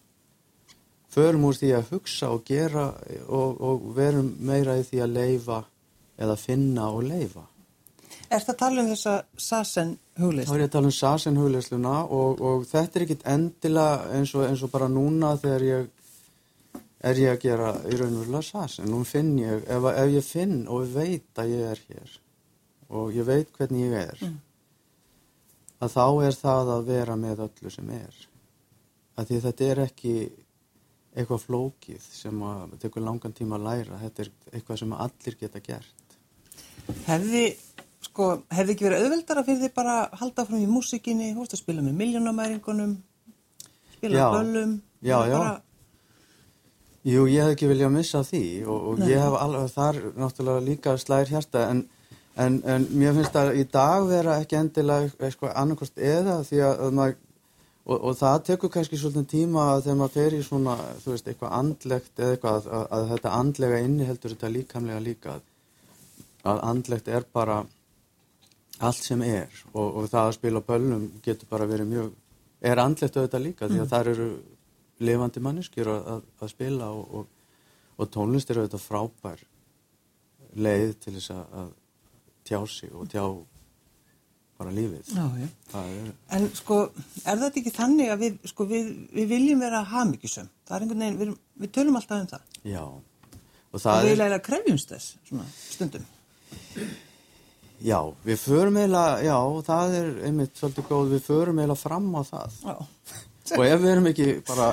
förum 1.12 1.44
úr 1.44 1.59
því 1.59 1.73
að 1.76 1.90
hugsa 1.92 2.30
og 2.32 2.44
gera 2.49 2.87
og, 3.26 3.61
og 3.61 3.88
verum 3.97 4.30
meira 4.40 4.78
í 4.80 4.85
því 4.88 5.02
að 5.04 5.16
leifa 5.18 5.59
eða 6.23 6.37
finna 6.40 6.90
og 6.94 7.02
leifa 7.09 7.49
Er 8.32 8.40
það 8.40 8.52
að 8.54 8.59
tala 8.62 8.80
um 8.82 8.88
þessa 8.88 9.14
Sassen 9.37 9.90
Þá 10.16 10.23
hugleyslu? 10.23 10.54
er 10.54 10.62
ég 10.62 10.68
að 10.71 10.73
tala 10.76 10.88
um 10.88 10.94
Sassen 10.97 11.37
hugleisluna 11.40 11.97
og, 12.04 12.40
og 12.40 12.62
þetta 12.68 12.99
er 12.99 13.04
ekkit 13.04 13.26
endilega 13.28 14.16
eins 14.16 14.32
og, 14.37 14.47
eins 14.49 14.62
og 14.64 14.73
bara 14.73 14.88
núna 14.88 15.35
þegar 15.40 15.64
ég 15.66 15.90
er 17.02 17.18
ég 17.18 17.32
að 17.35 17.42
gera 17.42 17.73
í 17.90 17.99
raunverulega 17.99 18.47
Sassen. 18.47 18.88
Nú 18.88 19.02
finn 19.09 19.35
ég, 19.40 19.64
ef, 19.66 19.88
ef 19.90 20.12
ég 20.14 20.25
finn 20.25 20.56
og 20.71 20.87
veit 20.94 21.42
að 21.42 21.52
ég 21.52 21.73
er 21.75 21.82
hér 21.90 22.16
og 22.92 23.12
ég 23.16 23.26
veit 23.26 23.52
hvernig 23.56 23.87
ég 23.88 23.99
er, 23.99 24.25
að 25.82 25.94
þá 25.96 26.04
er 26.28 26.36
það 26.38 26.70
að 26.76 26.86
vera 26.92 27.16
með 27.18 27.42
öllu 27.48 27.72
sem 27.74 27.90
er. 27.96 28.20
Því 29.22 29.38
þetta 29.44 29.66
er 29.72 29.80
ekki 29.86 30.14
eitthvað 31.12 31.42
flókið 31.44 32.04
sem 32.06 32.38
að 32.48 32.76
tekur 32.82 33.04
langan 33.04 33.34
tíma 33.36 33.58
að 33.58 33.66
læra. 33.66 33.98
Þetta 34.00 34.24
er 34.24 34.30
eitthvað 34.56 34.80
sem 34.80 34.94
allir 34.96 35.36
geta 35.40 35.60
gert. 35.64 36.16
Hefði, 37.06 37.42
sko, 38.02 38.28
hefði 38.50 38.74
ekki 38.76 38.86
verið 38.88 39.04
auðveldara 39.04 39.44
fyrir 39.46 39.60
þið 39.66 39.74
bara 39.76 39.96
að 40.06 40.16
halda 40.22 40.46
fram 40.48 40.62
í 40.62 40.70
músikinni, 40.70 41.32
hóst 41.36 41.54
að 41.54 41.62
spila 41.62 41.84
með 41.84 41.98
miljónamæringunum, 42.00 42.96
spila 43.98 44.18
Já. 44.18 44.24
á 44.26 44.34
böllum? 44.38 44.72
Já, 45.02 45.18
já. 45.28 45.36
bara- 45.38 45.60
Jú, 47.02 47.24
ég 47.26 47.42
hef 47.42 47.56
ekki 47.56 47.66
viljað 47.66 47.90
missa 47.96 48.20
því 48.22 48.42
og, 48.70 48.82
og 48.92 49.00
ég 49.10 49.18
hef 49.18 49.34
alveg 49.34 49.70
þar 49.74 49.96
náttúrulega 50.22 50.62
líka 50.62 50.92
slæðir 51.02 51.32
hjarta 51.34 51.64
en, 51.72 51.80
en, 52.36 52.62
en 52.64 52.86
mér 52.96 53.14
finnst 53.18 53.36
að 53.36 53.52
í 53.60 53.66
dag 53.72 54.06
vera 54.08 54.38
ekki 54.40 54.58
endilega 54.60 55.10
eitthvað 55.20 55.54
annarkost 55.62 55.98
eða 55.98 56.38
því 56.46 56.62
að, 56.64 56.82
að 56.86 56.96
maður, 56.98 57.18
og, 57.82 57.96
og 57.98 58.16
það 58.20 58.40
tekur 58.48 58.72
kannski 58.76 59.00
svolítið 59.00 59.28
tíma 59.34 59.66
að 59.74 59.84
þegar 59.86 60.00
maður 60.00 60.16
fer 60.16 60.36
í 60.38 60.42
svona, 60.46 60.76
þú 61.02 61.14
veist, 61.14 61.28
eitthvað 61.28 61.54
andlegt 61.58 62.22
eða 62.22 62.36
eitthvað 62.36 62.70
að, 62.78 62.86
að 62.96 63.06
þetta 63.12 63.36
andlega 63.40 63.82
inni 63.86 64.08
heldur 64.08 64.34
þetta 64.36 64.52
líkamlega 64.56 65.04
líka. 65.04 65.36
Að, 65.36 65.46
að 66.52 66.64
andlegt 66.72 67.12
er 67.12 67.28
bara 67.32 67.60
allt 68.82 69.04
sem 69.04 69.20
er 69.26 69.52
og, 69.72 69.86
og 69.86 70.08
það 70.10 70.24
að 70.24 70.34
spila 70.38 70.62
á 70.62 70.68
böllum 70.72 71.04
getur 71.22 71.50
bara 71.50 71.68
verið 71.70 71.92
mjög, 71.92 72.08
er 72.62 72.82
andlegt 72.82 73.18
auðvitað 73.18 73.44
líka 73.44 73.68
því 73.70 73.82
að 73.82 73.92
þar 73.92 74.10
eru 74.14 74.30
lifandi 75.02 75.42
manneskjur 75.42 75.90
að, 75.92 76.08
að, 76.14 76.24
að 76.42 76.52
spila 76.52 76.88
og, 76.94 77.14
og, 77.20 77.62
og 77.98 78.10
tónlist 78.14 78.50
er 78.50 78.62
auðvitað 78.62 78.84
frábær 78.86 79.44
leið 80.62 80.96
til 81.02 81.14
þess 81.16 81.32
að, 81.34 81.44
að 81.60 81.70
tjá 82.49 82.58
sig 82.68 82.90
og 82.94 83.08
tjá 83.12 83.25
bara 84.58 84.70
lífið. 84.76 85.08
Já, 85.16 85.25
já. 85.42 85.49
Er, 85.80 86.12
En 86.37 86.44
sko, 86.54 86.76
er 87.26 87.38
þetta 87.40 87.61
ekki 87.62 87.72
þannig 87.75 88.12
að 88.14 88.20
við, 88.26 88.37
sko, 88.52 88.66
við, 88.70 88.90
við 89.16 89.30
viljum 89.32 89.62
vera 89.64 89.80
hafmyggjusum? 89.90 90.50
Það 90.68 90.76
er 90.76 90.84
einhvern 90.87 91.02
veginn, 91.06 91.18
við, 91.22 91.32
við 91.64 91.72
tölum 91.78 91.96
alltaf 91.99 92.20
um 92.20 92.28
það. 92.34 92.44
já. 92.75 92.84
Og 93.72 93.78
Og 93.78 93.80
það 93.80 94.02
við 94.02 94.04
er, 94.04 94.11
eiginlega 94.12 94.44
krefjumst 94.44 94.90
þess, 94.92 95.11
svona, 95.28 95.44
stundum. 95.72 96.02
já, 97.82 97.99
við 98.26 98.38
förum 98.42 98.76
eiginlega, 98.76 99.22
já, 99.25 99.37
það 99.66 99.94
er 99.99 100.11
einmitt 100.28 100.58
svolítið 100.61 100.88
góð, 100.90 101.12
við 101.16 101.22
förum 101.26 101.61
eiginlega 101.62 101.80
fram 101.80 102.11
á 102.14 102.22
það. 102.28 102.58
Já. 102.68 102.76
og 103.56 103.64
ef 103.66 103.80
við 103.82 103.90
erum 103.94 104.06
ekki 104.12 104.26
bara 104.46 104.66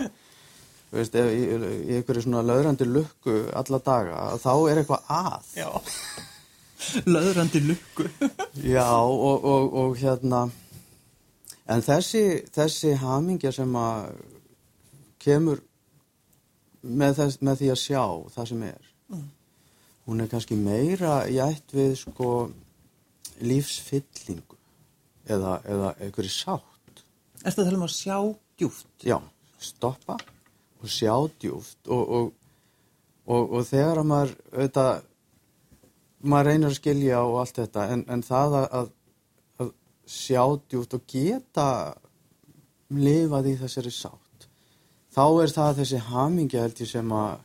þú 0.89 0.97
veist, 0.99 1.15
ef, 1.15 1.29
í, 1.31 1.45
í 1.89 1.95
einhverju 1.97 2.25
svona 2.27 2.43
löðrandi 2.45 2.85
lukku 2.89 3.37
alla 3.61 3.79
daga, 3.87 4.19
þá 4.43 4.51
er 4.73 4.81
eitthvað 4.83 5.09
að 5.15 5.49
Já. 5.57 5.69
Löðrandi 7.05 7.61
lukku. 7.65 8.07
Já, 8.63 8.87
og, 9.03 9.43
og, 9.43 9.73
og 9.81 9.97
hérna 9.99 10.45
en 11.69 11.83
þessi, 11.85 12.23
þessi 12.53 12.95
hamingja 13.01 13.51
sem 13.53 13.75
að 13.77 14.13
kemur 15.21 15.61
með, 16.81 17.19
þess, 17.19 17.41
með 17.43 17.61
því 17.61 17.69
að 17.73 17.81
sjá 17.83 18.03
það 18.35 18.49
sem 18.51 18.63
er 18.69 18.89
hún 20.09 20.23
er 20.23 20.31
kannski 20.31 20.57
meira 20.57 21.19
í 21.29 21.37
ætt 21.43 21.75
við 21.75 21.93
sko 22.01 22.29
lífsfyllingu 23.45 24.57
eða, 25.29 25.59
eða 25.69 25.93
einhverju 25.99 26.33
sátt 26.33 27.03
Ertu 27.39 27.61
að 27.61 27.69
tala 27.69 27.77
um 27.77 27.85
að 27.85 27.95
sjá 27.95 28.17
djúft? 28.59 28.89
já, 29.05 29.19
stoppa 29.61 30.17
og 30.79 30.89
sjá 30.91 31.13
djúft 31.39 31.91
og, 31.91 32.15
og, 32.17 32.31
og, 33.29 33.53
og 33.59 33.67
þegar 33.69 34.01
að 34.01 34.09
maður 34.09 34.33
auðvitað, 34.55 35.05
maður 36.21 36.51
reynir 36.51 36.69
að 36.69 36.77
skilja 36.79 37.23
og 37.25 37.41
allt 37.43 37.59
þetta 37.61 37.85
en, 37.93 38.05
en 38.11 38.23
það 38.25 38.55
að, 38.59 38.69
að, 38.77 38.95
sjá 40.09 40.41
djúft 40.71 40.95
og 40.97 41.05
geta 41.09 41.67
lifað 42.89 43.51
í 43.51 43.55
þessari 43.59 43.93
sátt 43.93 44.47
þá 45.13 45.23
er 45.43 45.53
það 45.53 45.77
þessi 45.83 46.01
hamingja 46.09 46.63
held 46.65 46.81
ég 46.81 46.89
sem 46.89 47.13
að 47.13 47.35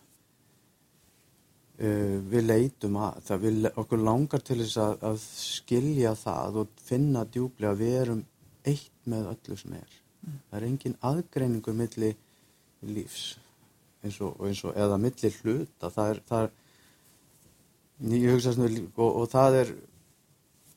uh, 1.84 2.16
við 2.32 2.48
leitum 2.48 2.98
að 3.04 3.20
það 3.28 3.44
við, 3.44 3.68
okkur 3.84 4.04
langar 4.08 4.44
til 4.46 4.58
þess 4.62 4.80
að, 4.86 4.96
að 5.10 5.22
skilja 5.28 6.14
það 6.18 6.62
og 6.62 6.74
finna 6.88 7.26
djúplega 7.28 7.74
að 7.74 7.84
við 7.84 7.96
erum 8.00 8.24
eitt 8.64 8.92
með 9.04 9.30
öllu 9.34 9.56
sem 9.60 9.72
er. 9.76 9.96
Það 10.24 10.58
er 10.58 10.66
engin 10.70 11.00
aðgreiningur 11.04 11.76
milli 11.76 12.14
lífs 12.84 13.24
eins 14.04 14.20
og, 14.24 14.36
eins 14.44 14.60
og 14.64 14.76
eða 14.76 14.96
milli 15.00 15.30
hluta 15.40 15.90
það 15.92 16.10
er, 16.12 16.20
það 16.28 16.46
er 16.46 16.52
ég 18.12 18.34
hugsa 18.34 18.52
svona 18.52 18.82
og, 18.96 19.08
og 19.08 19.30
það 19.32 19.58
er 19.62 19.72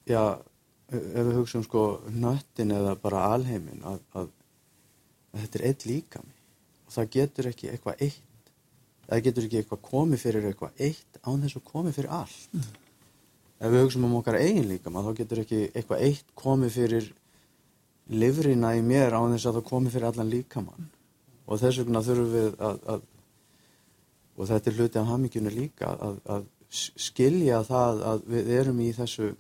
já, 0.07 0.21
ef 0.93 1.27
við 1.27 1.35
hugsaum 1.41 1.65
sko 1.65 1.83
nöttin 2.13 2.73
eða 2.75 2.95
bara 3.01 3.27
alheimin 3.33 3.83
að, 3.83 3.99
að, 4.13 4.31
að 5.33 5.43
þetta 5.43 5.59
er 5.59 5.67
eitt 5.71 5.85
líkami. 5.89 6.35
Og 6.87 6.95
það 6.95 7.13
getur 7.17 7.51
ekki 7.51 7.71
eitthvað 7.73 8.03
eitt 8.07 8.51
það 9.07 9.23
getur 9.27 9.47
ekki 9.47 9.61
eitthvað 9.61 9.85
komið 9.87 10.23
fyrir 10.23 10.49
eitthvað 10.49 10.83
eitt 10.87 11.21
án 11.23 11.43
þess 11.43 11.59
að 11.59 11.67
komið 11.71 11.97
fyrir 11.99 12.13
allt. 12.17 12.59
Ef 13.57 13.71
við 13.73 13.83
hugsaum 13.85 14.07
um 14.07 14.17
okkar 14.19 14.39
eigin 14.39 14.67
líkama 14.69 15.03
þá 15.05 15.13
getur 15.21 15.43
ekki 15.43 15.61
eitthvað 15.71 16.03
eitt 16.07 16.35
komið 16.37 16.75
fyrir 16.75 17.07
livrina 18.07 18.73
í 18.77 18.83
mér 18.85 19.15
án 19.15 19.33
þess 19.35 19.49
að 19.49 19.59
það 19.59 19.69
komi 19.71 19.91
fyrir 19.91 20.09
allan 20.09 20.31
líkamann. 20.31 20.89
Og 21.47 21.61
þess 21.61 21.81
vegna 21.81 22.03
þurfum 22.03 22.33
við 22.33 22.59
að, 22.59 22.81
að 22.93 23.05
og 24.37 24.49
þetta 24.51 24.69
er 24.69 24.77
hluti 24.77 24.99
af 25.01 25.09
hamingjunu 25.09 25.53
líka 25.53 25.89
að, 25.95 26.19
að 26.29 26.45
skilja 26.69 27.61
það 27.67 28.01
að 28.11 28.25
við 28.33 28.51
erum 28.59 28.81
í 28.83 28.89
þessu 28.95 29.31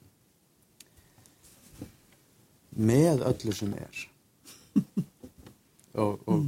með 2.77 3.25
öllu 3.27 3.55
sem 3.57 3.73
er. 3.75 4.05
Og, 5.97 6.19
og 6.29 6.43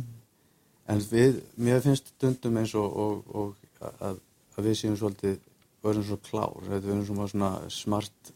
en 0.89 0.99
við, 1.09 1.39
mér 1.57 1.81
finnst 1.81 2.11
stundum 2.13 2.59
eins 2.61 2.75
og, 2.77 2.85
og, 2.85 3.31
og 3.33 3.87
að, 4.05 4.19
að 4.55 4.67
við 4.67 4.77
séum 4.77 4.97
svolítið 4.99 5.39
verðum 5.83 6.05
svo 6.05 6.19
klár, 6.27 6.59
við 6.67 6.91
erum 6.91 7.05
svona, 7.07 7.29
svona 7.31 7.51
smart 7.73 8.33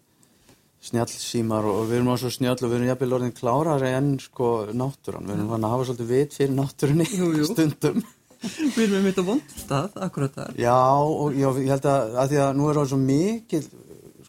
snjallsímar 0.83 1.67
og 1.69 1.85
við 1.87 1.99
erum 1.99 2.11
á 2.11 2.15
svo 2.19 2.31
snjall 2.33 2.57
og 2.57 2.65
við 2.65 2.77
erum 2.77 2.89
jafnvel 2.89 3.15
orðin 3.17 3.35
klárari 3.37 3.93
en 3.95 4.09
sko 4.19 4.49
náttúran, 4.75 5.29
við 5.29 5.37
erum 5.37 5.53
hann 5.53 5.67
að 5.67 5.75
hafa 5.75 5.87
svolítið 5.89 6.11
vit 6.11 6.35
fyrir 6.35 6.57
náttúrunni 6.57 7.07
stundum 7.51 8.01
Við 8.43 8.81
erum 8.83 8.97
með 8.97 9.05
mitt 9.07 9.19
á 9.19 9.23
vondstað, 9.23 9.97
akkurat 10.03 10.35
þar. 10.35 10.57
Já, 10.59 10.75
og 10.99 11.35
já, 11.37 11.47
ég 11.63 11.71
held 11.71 11.87
að, 11.87 12.15
að 12.19 12.33
því 12.33 12.39
að 12.43 12.53
nú 12.59 12.69
er 12.69 12.79
það 12.79 12.89
svo 12.91 12.99
mikil 12.99 13.63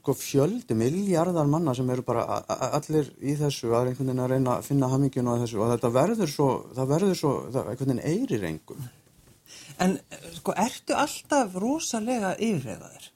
sko 0.04 0.14
fjöldi, 0.20 0.76
miljardar 0.76 1.48
manna 1.48 1.72
sem 1.74 1.88
eru 1.90 2.04
bara 2.04 2.42
allir 2.76 3.08
í 3.24 3.34
þessu 3.40 3.70
að 3.72 3.88
einhvern 3.88 4.10
veginn 4.10 4.20
að 4.20 4.34
reyna 4.34 4.58
að 4.58 4.66
finna 4.68 4.90
hamingjuna 4.92 5.32
á 5.32 5.40
þessu 5.40 5.62
og 5.64 5.72
þetta 5.72 5.90
verður 5.94 6.30
svo, 6.30 6.48
það 6.76 6.92
verður 6.92 7.18
svo 7.20 7.32
það 7.54 7.70
einhvern 7.72 7.92
veginn 7.94 8.04
eirir 8.12 8.46
engum 8.50 8.84
En 9.80 9.96
sko, 10.36 10.52
ertu 10.60 10.94
alltaf 10.94 11.56
rosalega 11.58 12.34
yfirrefaður? 12.36 13.08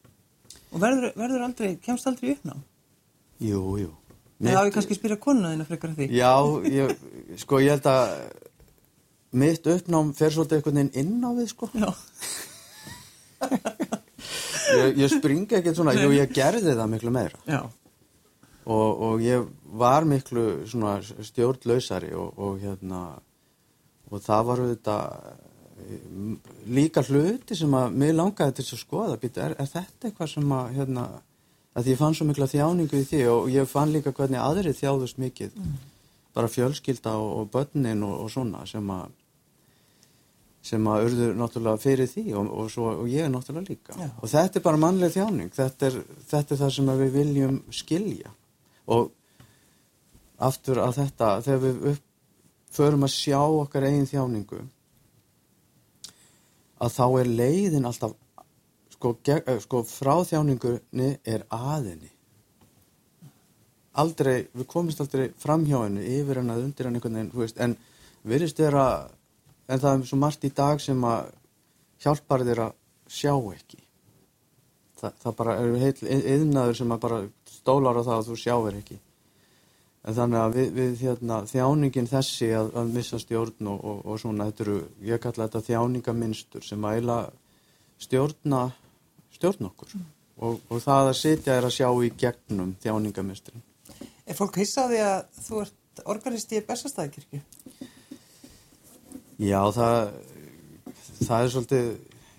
Og 0.72 0.82
verður, 0.82 1.12
verður 1.20 1.44
aldrei, 1.44 1.76
kemst 1.84 2.08
aldrei 2.08 2.30
í 2.30 2.34
uppnám? 2.38 2.64
Jú, 3.44 3.62
jú 3.84 3.92
Eða 4.38 4.64
á 4.64 4.66
ég 4.68 4.74
kannski 4.74 4.94
að 4.94 5.00
spyrja 5.02 5.20
konuna 5.20 5.52
þína 5.52 5.68
frekar 5.68 5.94
því? 5.98 6.08
Já, 6.14 6.32
ég, 6.70 6.92
sko 7.42 7.60
ég 7.60 7.74
held 7.74 7.88
að 7.90 8.12
mitt 9.30 9.66
uppnám 9.68 10.12
fer 10.16 10.32
svolítið 10.34 10.58
einhvern 10.58 10.80
veginn 10.80 10.96
inn 11.02 11.24
á 11.24 11.30
við 11.36 11.48
sko. 11.52 11.66
Ég, 14.68 14.98
ég 15.00 15.08
springi 15.08 15.56
ekkert 15.58 15.78
svona, 15.78 15.94
jú 15.96 16.10
ég 16.12 16.28
gerði 16.34 16.74
það 16.76 16.90
miklu 16.92 17.10
meira. 17.14 17.38
Og, 18.68 18.90
og 19.06 19.22
ég 19.24 19.46
var 19.80 20.04
miklu 20.04 20.66
svona 20.68 20.98
stjórnlausari 21.00 22.10
og, 22.12 22.36
og 22.36 22.58
hérna 22.60 23.00
og 24.08 24.24
það 24.24 24.44
var 24.48 24.62
auðvitað 24.64 25.06
mm, 26.08 26.34
líka 26.76 27.04
hluti 27.06 27.56
sem 27.56 27.74
að 27.76 27.96
mér 28.02 28.16
langaði 28.18 28.58
til 28.58 28.66
að 28.66 28.82
skoða. 28.82 29.20
Býta, 29.20 29.48
er, 29.48 29.56
er 29.56 29.70
þetta 29.72 30.10
eitthvað 30.10 30.32
sem 30.34 30.56
að 30.58 30.74
hérna, 30.76 31.06
að 31.78 31.92
ég 31.92 32.00
fann 32.00 32.16
svo 32.16 32.28
mikla 32.28 32.50
þjáningu 32.50 33.00
í 33.00 33.06
því 33.08 33.22
og 33.32 33.48
ég 33.52 33.70
fann 33.70 33.94
líka 33.94 34.12
hvernig 34.16 34.42
aðri 34.42 34.74
þjáðust 34.76 35.20
mikið. 35.22 35.56
Bara 36.36 36.52
fjölskylda 36.52 37.16
og, 37.20 37.30
og 37.40 37.50
börnin 37.54 38.04
og, 38.06 38.14
og 38.24 38.32
svona 38.32 38.64
sem 38.68 38.92
að 38.92 39.08
sem 40.68 40.88
að 40.90 41.06
urður 41.08 41.36
náttúrulega 41.38 41.80
fyrir 41.82 42.10
því 42.10 42.24
og, 42.36 42.50
og, 42.52 42.72
svo, 42.72 42.88
og 43.02 43.08
ég 43.10 43.24
er 43.24 43.32
náttúrulega 43.32 43.72
líka. 43.72 43.96
Já. 43.96 44.08
og 44.12 44.32
þetta 44.32 44.60
er 44.60 44.66
bara 44.66 44.82
mannleg 44.84 45.14
þjáning. 45.14 45.52
Þetta 45.56 45.88
er, 45.88 46.00
þetta 46.32 46.54
er 46.54 46.60
það 46.62 46.74
sem 46.76 46.90
að 46.92 47.02
við 47.04 47.14
viljum 47.18 47.60
skilja. 47.74 48.34
Og 48.94 49.10
aftur 50.48 50.82
að 50.84 51.00
þetta 51.00 51.30
þegar 51.46 51.64
við 51.64 51.86
upp, 51.92 52.04
förum 52.78 53.06
að 53.06 53.14
sjá 53.14 53.40
okkar 53.40 53.88
eigin 53.88 54.08
þjáningu 54.10 54.60
að 56.78 56.94
þá 56.94 57.04
er 57.22 57.30
leiðin 57.40 57.88
alltaf 57.88 58.14
sko, 58.94 59.14
eh, 59.34 59.58
sko 59.62 59.82
frá 59.88 60.14
þjáningunni 60.26 61.10
er 61.26 61.44
aðinni. 61.50 62.10
Aldrei, 63.98 64.46
við 64.54 64.66
komist 64.70 65.00
aldrei 65.02 65.32
fram 65.42 65.64
hjá 65.66 65.80
henni, 65.80 66.04
yfir 66.20 66.38
henni, 66.38 66.58
undir 66.62 66.86
henni 66.86 67.48
en 67.56 67.74
virðist 68.28 68.60
vera 68.62 69.08
en 69.68 69.82
það 69.82 69.92
er 69.92 70.08
svo 70.08 70.18
margt 70.20 70.46
í 70.48 70.52
dag 70.54 70.80
sem 70.82 71.04
að 71.04 71.32
hjálpar 72.02 72.44
þér 72.46 72.64
að 72.68 72.78
sjá 73.08 73.34
ekki? 73.34 73.82
Þa, 74.98 75.12
það 75.22 75.36
bara 75.38 75.58
er 75.60 75.76
heil 75.82 76.16
yðnaður 76.18 76.80
sem 76.80 76.94
að 76.94 77.04
bara 77.04 77.20
stólar 77.52 78.00
á 78.00 78.02
það 78.02 78.16
að 78.16 78.28
þú 78.30 78.38
sjáir 78.42 78.78
ekki. 78.80 78.98
En 80.08 80.16
þannig 80.16 80.40
að 80.40 80.56
við, 80.56 80.68
við 80.78 81.00
hérna, 81.04 81.38
þjáningin 81.50 82.08
þessi 82.08 82.48
að, 82.56 82.70
að 82.80 82.92
missa 82.94 83.18
stjórn 83.20 83.70
og, 83.72 83.80
og, 83.90 83.98
og 84.08 84.20
svona, 84.22 84.46
þetta 84.48 84.64
eru, 84.64 84.76
ég 85.04 85.22
kalla 85.22 85.48
þetta 85.48 85.64
þjáningaminstur 85.66 86.64
sem 86.64 86.86
að 86.86 87.00
eila 87.00 87.18
stjórna 88.00 88.62
stjórn 89.34 89.68
okkur. 89.68 89.96
Og, 90.38 90.60
og 90.70 90.82
það 90.82 91.10
að 91.10 91.18
sitja 91.18 91.58
er 91.58 91.66
að 91.66 91.74
sjá 91.74 91.88
í 91.90 92.12
gegnum 92.18 92.72
þjáningaminsturinn. 92.82 93.64
Er 94.28 94.38
fólk 94.38 94.60
hissaði 94.60 95.02
að 95.02 95.26
þú 95.42 95.62
ert 95.64 96.02
organisti 96.06 96.60
í 96.60 96.64
Bessastæðikirkju? 96.66 97.42
Já, 99.38 99.60
það, 99.70 99.98
það 101.22 101.42
er 101.44 101.50
svolítið, 101.54 101.90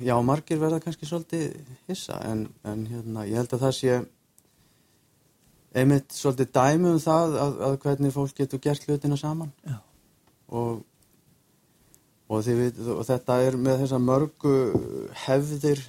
já, 0.03 0.15
margir 0.27 0.59
verða 0.59 0.81
kannski 0.83 1.07
svolítið 1.07 1.53
hissa, 1.87 2.17
en, 2.27 2.47
en 2.67 2.81
hérna, 2.89 3.23
ég 3.29 3.39
held 3.39 3.53
að 3.55 3.63
það 3.67 3.75
sé 3.77 3.93
einmitt 5.79 6.11
svolítið 6.17 6.51
dæmi 6.57 6.91
um 6.95 6.99
það 7.03 7.37
að, 7.45 7.57
að 7.69 7.77
hvernig 7.85 8.13
fólk 8.15 8.35
getur 8.41 8.61
gert 8.63 8.87
hlutina 8.89 9.17
saman 9.21 9.51
og, 10.49 10.81
og, 12.27 12.43
vit- 12.57 12.79
og 12.89 13.03
þetta 13.07 13.39
er 13.45 13.57
með 13.61 13.83
þessar 13.85 14.03
mörgu 14.03 14.55
hefðir 15.27 15.83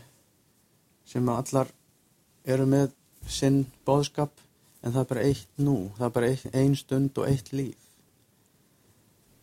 sem 1.10 1.32
allar 1.32 1.72
eru 2.46 2.68
með 2.70 2.92
sinn 3.26 3.64
bóðskap 3.88 4.30
en 4.84 4.92
það 4.94 5.00
er 5.02 5.08
bara 5.14 5.24
eitt 5.26 5.48
nú, 5.60 5.78
það 5.98 6.06
er 6.06 6.14
bara 6.18 6.30
eitt, 6.30 6.46
ein 6.56 6.76
stund 6.78 7.18
og 7.20 7.26
eitt 7.28 7.50
líf. 7.52 7.89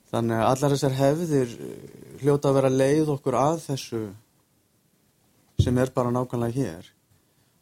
Þannig 0.08 0.39
að 0.39 0.50
allar 0.52 0.74
þessar 0.76 0.98
hefðir 0.98 1.54
eh, 1.54 1.96
hljóta 2.22 2.52
að 2.52 2.60
vera 2.62 2.74
leið 2.74 3.13
okkur 3.17 3.38
að 3.39 3.58
þessu 3.65 4.04
sem 5.63 5.78
er 5.82 5.91
bara 5.96 6.13
nákvæmlega 6.13 6.62
hér. 6.62 6.91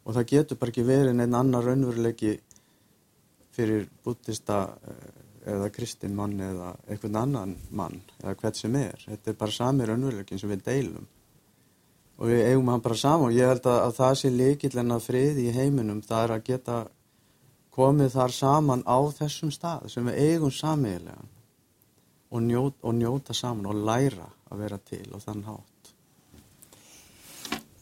Og 0.06 0.14
það 0.14 0.28
getur 0.30 0.60
bara 0.60 0.72
ekki 0.72 0.86
verið 0.86 1.16
neinn 1.18 1.34
annar 1.34 1.66
raunveruleiki 1.66 2.36
fyrir 3.56 3.88
búttista 4.04 4.60
eða 5.46 5.70
kristin 5.74 6.14
mann 6.14 6.34
eða 6.42 6.72
einhvern 6.90 7.20
annan 7.22 7.54
mann 7.70 8.00
eða 8.22 8.34
hvert 8.40 8.58
sem 8.58 8.74
er. 8.78 8.98
Þetta 9.06 9.32
er 9.32 9.38
bara 9.40 9.54
sami 9.54 9.86
raunveruleikin 9.88 10.42
sem 10.42 10.50
við 10.52 10.64
deilum. 10.66 11.06
Og 12.16 12.30
við 12.30 12.44
eigum 12.50 12.70
hann 12.72 12.84
bara 12.84 12.98
saman. 12.98 13.30
Og 13.30 13.36
ég 13.36 13.50
held 13.50 13.66
að, 13.66 13.80
að 13.88 13.96
það 13.98 14.18
sé 14.20 14.32
líkill 14.32 14.76
en 14.82 14.96
að 14.96 15.08
friði 15.08 15.48
í 15.48 15.56
heiminum 15.56 16.02
það 16.04 16.24
er 16.24 16.36
að 16.36 16.46
geta 16.50 16.76
komið 17.76 18.14
þar 18.14 18.32
saman 18.32 18.84
á 18.88 18.98
þessum 19.18 19.50
stað 19.52 19.90
sem 19.92 20.06
við 20.08 20.20
eigum 20.22 20.54
samiðilega 20.54 21.26
og, 22.36 22.42
njót, 22.44 22.76
og 22.84 22.94
njóta 22.98 23.34
saman 23.36 23.70
og 23.70 23.80
læra 23.88 24.28
að 24.50 24.62
vera 24.62 24.78
til 24.84 25.06
og 25.16 25.24
þann 25.24 25.42
hátt. 25.46 25.90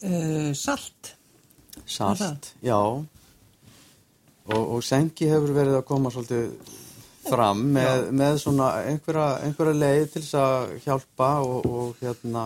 Uh, 0.04 0.52
salt. 0.54 1.14
Salt, 1.86 2.54
já. 2.62 2.78
Og, 4.44 4.62
og 4.62 4.80
sengi 4.84 5.28
hefur 5.28 5.54
verið 5.56 5.78
að 5.80 5.86
koma 5.88 6.12
svolítið 6.12 6.52
fram 7.24 7.62
með, 7.72 8.10
með 8.12 8.38
svona 8.42 8.68
einhverja, 8.84 9.28
einhverja 9.46 9.80
leið 9.80 10.04
til 10.12 10.22
þess 10.22 10.36
að 10.40 10.74
hjálpa 10.84 11.30
og, 11.44 11.68
og 11.68 12.02
hérna 12.02 12.42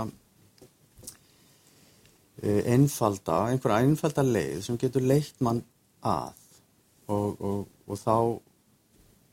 eh, 2.43 2.63
einfalda, 2.75 3.41
einhverja 3.51 3.81
einfalda 3.83 4.25
leið 4.27 4.61
sem 4.67 4.79
getur 4.81 5.07
leitt 5.07 5.43
mann 5.43 5.65
að 6.07 6.37
og, 7.09 7.41
og, 7.41 7.61
og 7.89 7.99
þá 7.99 8.17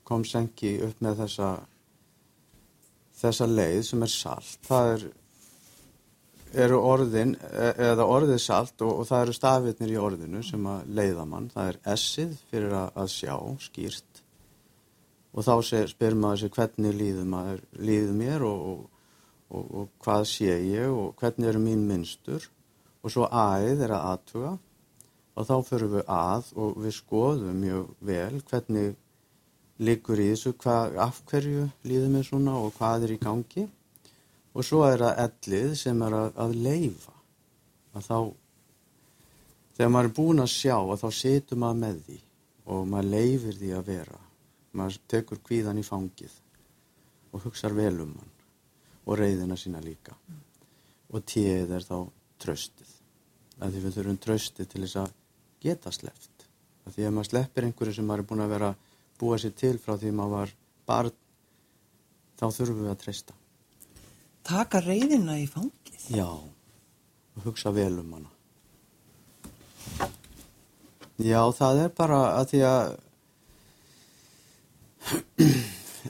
kom 0.07 0.25
sengi 0.25 0.77
upp 0.85 1.01
með 1.03 1.21
þessa 1.23 1.49
þessa 3.19 3.47
leið 3.49 3.83
sem 3.89 4.03
er 4.05 4.11
salt. 4.11 4.57
Það 4.67 4.91
er 4.95 5.05
eru 6.55 6.79
orðin, 6.79 7.35
e- 7.35 7.73
eða 7.91 8.07
orðið 8.07 8.39
salt 8.41 8.81
og, 8.85 9.01
og 9.01 9.07
það 9.09 9.23
eru 9.25 9.35
stafirnir 9.35 9.93
í 9.93 9.99
orðinu 9.99 10.43
sem 10.45 10.67
að 10.71 10.91
leiða 10.97 11.25
mann. 11.27 11.49
Það 11.53 11.71
er 11.71 11.79
essið 11.95 12.35
fyrir 12.51 12.75
að, 12.79 12.91
að 13.03 13.09
sjá, 13.15 13.35
skýrt. 13.65 14.21
Og 15.35 15.43
þá 15.43 15.53
spyr 15.91 16.15
maður 16.15 16.45
sér 16.45 16.53
hvernig 16.55 16.95
líður, 16.95 17.25
maður, 17.27 17.63
líður 17.75 18.13
mér 18.15 18.45
og, 18.47 18.67
og, 18.71 19.65
og, 19.81 19.89
hvað 20.03 20.27
sé 20.31 20.53
ég 20.69 20.91
og 20.91 21.15
hvernig 21.19 21.51
eru 21.51 21.63
mín 21.63 21.83
minnstur. 21.89 22.47
Og 23.03 23.13
svo 23.13 23.27
æð 23.27 23.83
er 23.85 23.93
að 23.93 24.07
aðtuga 24.13 24.53
og 25.35 25.47
þá 25.49 25.55
fyrir 25.67 25.91
við 25.91 26.05
að 26.09 26.53
og 26.55 26.77
við 26.79 26.95
skoðum 26.95 27.57
mjög 27.59 27.89
vel 28.07 28.39
hvernig 28.47 28.95
liggur 29.83 30.21
í 30.21 30.29
þessu, 30.31 30.53
hvað, 30.61 30.95
af 31.03 31.21
hverju 31.29 31.65
líður 31.87 32.13
mér 32.13 32.27
svona 32.27 32.55
og 32.59 32.75
hvað 32.77 33.07
er 33.07 33.15
í 33.15 33.21
gangi. 33.21 33.65
Og 34.55 34.63
svo 34.63 34.85
er 34.87 35.03
það 35.03 35.21
ellið 35.25 35.73
sem 35.79 36.03
er 36.05 36.15
að, 36.15 36.29
að 36.39 36.55
leifa. 36.67 37.15
Að 37.95 38.07
þá, 38.07 38.19
þegar 39.75 39.91
maður 39.91 40.09
er 40.09 40.15
búinn 40.19 40.43
að 40.45 40.53
sjá, 40.53 40.77
að 40.79 41.01
þá 41.03 41.09
situr 41.19 41.59
maður 41.59 41.81
með 41.81 41.99
því 42.07 42.21
og 42.65 42.87
maður 42.89 43.11
leifir 43.11 43.59
því 43.59 43.73
að 43.75 43.91
vera. 43.91 44.21
Maður 44.75 45.01
tekur 45.11 45.43
kvíðan 45.43 45.79
í 45.79 45.85
fangið 45.87 46.39
og 47.35 47.43
hugsar 47.43 47.75
vel 47.75 47.93
um 47.99 48.15
hann 48.15 48.31
og 49.05 49.19
reyðina 49.19 49.57
sína 49.59 49.81
líka. 49.83 50.15
Og 51.11 51.23
tíð 51.27 51.75
er 51.75 51.83
þá 51.85 52.07
tröstið. 52.41 52.89
Að 53.61 53.75
því 53.75 53.83
við 53.83 53.97
þurfum 53.99 54.21
tröstið 54.23 54.71
til 54.71 54.81
þess 54.83 54.99
að 55.03 55.13
geta 55.63 55.93
sleppt. 55.93 56.47
Að 56.85 56.97
því 56.97 57.05
að 57.05 57.13
maður 57.15 57.29
sleppir 57.29 57.67
einhverju 57.67 57.95
sem 57.97 58.07
maður 58.07 58.23
er 58.23 58.29
búinn 58.31 58.45
að 58.45 58.55
vera 58.55 58.71
búa 59.19 59.39
sér 59.41 59.55
til 59.57 59.75
frá 59.81 59.95
því 59.99 60.11
maður 60.15 60.35
var 60.35 60.53
barn, 60.89 61.15
þá 62.39 62.45
þurfum 62.47 62.83
við 62.83 62.91
að 62.91 63.01
treysta. 63.03 63.37
Taka 64.45 64.81
reyðina 64.85 65.39
í 65.41 65.47
fangið. 65.49 66.09
Já, 66.13 66.27
og 66.29 67.47
hugsa 67.47 67.73
vel 67.73 67.93
um 68.01 68.13
hana. 68.17 68.31
Já, 71.15 71.39
það 71.55 71.85
er 71.85 71.93
bara 71.95 72.21
að 72.35 72.49
því 72.51 72.61
að 72.69 72.95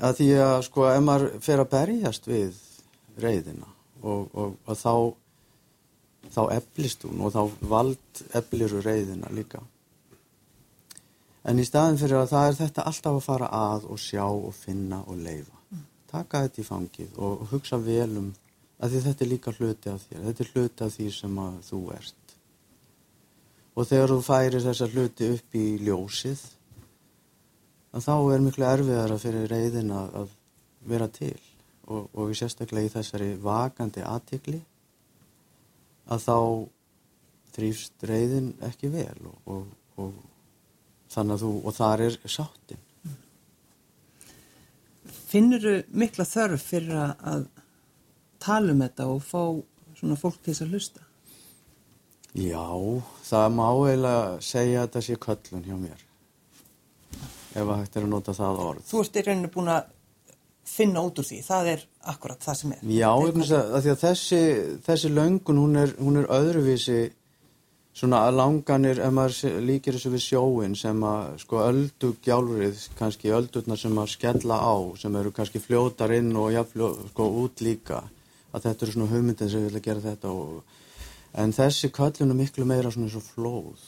að 0.06 0.18
því 0.18 0.30
að 0.44 0.56
sko 0.66 0.88
ef 0.90 1.04
maður 1.06 1.38
fer 1.46 1.62
að 1.62 1.72
berjast 1.72 2.28
við 2.28 2.58
reyðina 3.22 3.70
og, 4.02 4.28
og 4.34 4.58
að 4.66 4.82
þá 4.82 4.94
þá 6.36 6.42
eflist 6.58 7.06
hún 7.06 7.22
og 7.24 7.34
þá 7.36 7.68
vald 7.70 8.24
efliru 8.36 8.82
reyðina 8.84 9.30
líka. 9.32 9.62
En 11.46 11.62
í 11.62 11.66
staðin 11.68 12.00
fyrir 12.02 12.24
að 12.24 12.32
það 12.32 12.48
er 12.48 12.58
þetta 12.60 12.88
alltaf 12.90 13.20
að 13.20 13.26
fara 13.28 13.50
að 13.54 13.86
og 13.94 14.02
sjá 14.02 14.24
og 14.26 14.54
finna 14.58 15.04
og 15.06 15.20
leifa. 15.22 15.60
Taka 16.10 16.42
þetta 16.46 16.62
í 16.62 16.66
fangið 16.66 17.20
og 17.22 17.46
hugsa 17.52 17.78
vel 17.78 18.12
um 18.22 18.34
að 18.82 18.98
þetta 19.06 19.26
er 19.26 19.30
líka 19.30 19.54
hluti 19.56 19.92
af 19.92 20.04
þér. 20.08 20.24
Þetta 20.26 20.44
er 20.44 20.52
hluti 20.54 20.86
af 20.86 20.96
því 20.96 21.08
sem 21.14 21.40
að 21.46 21.58
þú 21.70 21.82
ert. 21.96 22.36
Og 23.76 23.90
þegar 23.90 24.14
þú 24.14 24.20
færir 24.24 24.64
þessa 24.64 24.90
hluti 24.92 25.32
upp 25.36 25.58
í 25.60 25.66
ljósið, 25.84 26.44
að 27.96 28.06
þá 28.08 28.16
er 28.36 28.44
miklu 28.44 28.68
erfiðara 28.68 29.18
fyrir 29.20 29.50
reyðin 29.52 29.92
að, 29.96 30.16
að 30.22 30.36
vera 30.90 31.10
til. 31.12 31.38
Og, 31.86 32.08
og 32.18 32.32
sérstaklega 32.34 32.90
í 32.90 32.94
þessari 32.96 33.34
vakandi 33.38 34.02
aðtikli, 34.02 34.62
að 36.10 36.24
þá 36.26 36.38
þrýfst 37.56 38.08
reyðin 38.10 38.56
ekki 38.66 38.90
vel 38.94 39.20
og, 39.30 39.36
og, 39.54 39.68
og 40.02 40.16
þannig 41.14 41.38
að 41.38 41.44
þú, 41.46 41.52
og 41.62 41.76
þar 41.76 42.04
er 42.06 42.18
sáttin. 42.26 42.82
Finnuru 45.26 45.76
mikla 45.92 46.26
þörf 46.28 46.64
fyrir 46.64 46.96
að, 46.96 47.48
tala 48.46 48.76
um 48.76 48.84
þetta 48.84 49.08
og 49.10 49.24
fá 49.26 49.42
svona 49.98 50.18
fólk 50.20 50.38
til 50.44 50.54
þess 50.54 50.66
að 50.66 50.74
hlusta? 50.76 51.04
Já, 52.36 52.68
það 53.26 53.46
má 53.56 53.66
eiginlega 53.72 54.24
segja 54.44 54.82
að 54.84 54.88
þetta 54.88 55.04
sé 55.08 55.18
köllun 55.26 55.66
hjá 55.66 55.76
mér. 55.80 56.06
Ef 57.56 57.64
að 57.64 57.78
hægt 57.80 57.96
er 57.96 58.06
að 58.06 58.12
nota 58.12 58.36
það 58.36 58.64
orð. 58.66 58.88
Þú 58.90 59.02
ert 59.02 59.20
í 59.20 59.24
rauninu 59.26 59.52
búin 59.54 59.72
að 59.72 59.94
finna 60.68 61.04
út 61.06 61.22
úr 61.22 61.28
því. 61.30 61.40
Það 61.46 61.70
er 61.72 61.86
akkurat 62.12 62.44
það 62.44 62.60
sem 62.60 62.74
er. 62.76 62.82
Já, 62.92 63.12
þess 63.38 63.54
að, 63.56 63.76
að 63.80 64.02
þessi, 64.04 64.42
þessi 64.86 65.12
löngun, 65.14 65.62
hún 65.64 65.80
er, 65.80 65.96
hún 66.02 66.20
er 66.20 66.30
öðruvísi 66.36 67.00
svona 67.96 68.20
langanir 68.36 69.00
ef 69.00 69.14
maður 69.16 69.62
líkir 69.64 69.96
þessu 69.96 70.12
við 70.12 70.24
sjóin 70.26 70.74
sem 70.76 71.04
að 71.08 71.38
sko 71.46 71.62
öldugjálfrið 71.64 72.82
kannski 73.00 73.32
öldurnar 73.32 73.80
sem 73.80 73.96
að 74.02 74.10
skella 74.18 74.58
á 74.60 74.76
sem 75.00 75.16
eru 75.16 75.32
kannski 75.32 75.62
fljótar 75.64 76.12
inn 76.18 76.34
og 76.36 76.52
jafnfljó, 76.52 76.90
sko 77.14 77.28
út 77.46 77.64
líka 77.64 78.02
að 78.52 78.66
þetta 78.68 78.86
eru 78.86 78.96
svona 78.98 79.12
hugmyndin 79.14 79.52
sem 79.52 79.64
vil 79.68 79.80
að 79.80 79.86
gera 79.88 80.04
þetta 80.10 80.32
og, 80.32 80.60
en 81.40 81.56
þessi 81.56 81.90
köllun 81.96 82.32
er 82.36 82.40
miklu 82.42 82.68
meira 82.68 82.92
svona 82.92 83.08
eins 83.08 83.16
og 83.20 83.26
flóð 83.30 83.88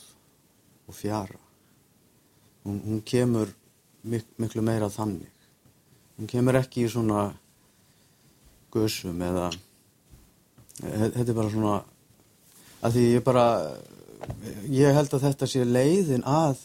og 0.88 0.96
fjara. 0.96 1.40
Hún, 2.64 2.80
hún 2.86 3.02
kemur 3.08 3.52
mik 4.08 4.26
miklu 4.40 4.62
meira 4.64 4.88
þannig. 4.92 5.32
Hún 6.18 6.28
kemur 6.32 6.56
ekki 6.60 6.86
í 6.86 6.90
svona 6.92 7.26
gusum 8.72 9.20
eða 9.24 9.50
þe- 10.80 11.12
þetta 11.16 11.28
er 11.32 11.38
bara 11.38 11.52
svona 11.54 11.76
að 12.88 12.98
því 12.98 13.06
ég 13.14 13.24
bara 13.26 13.46
ég 14.72 14.98
held 14.98 15.14
að 15.14 15.26
þetta 15.28 15.50
sé 15.50 15.64
leiðin 15.66 16.26
að 16.28 16.60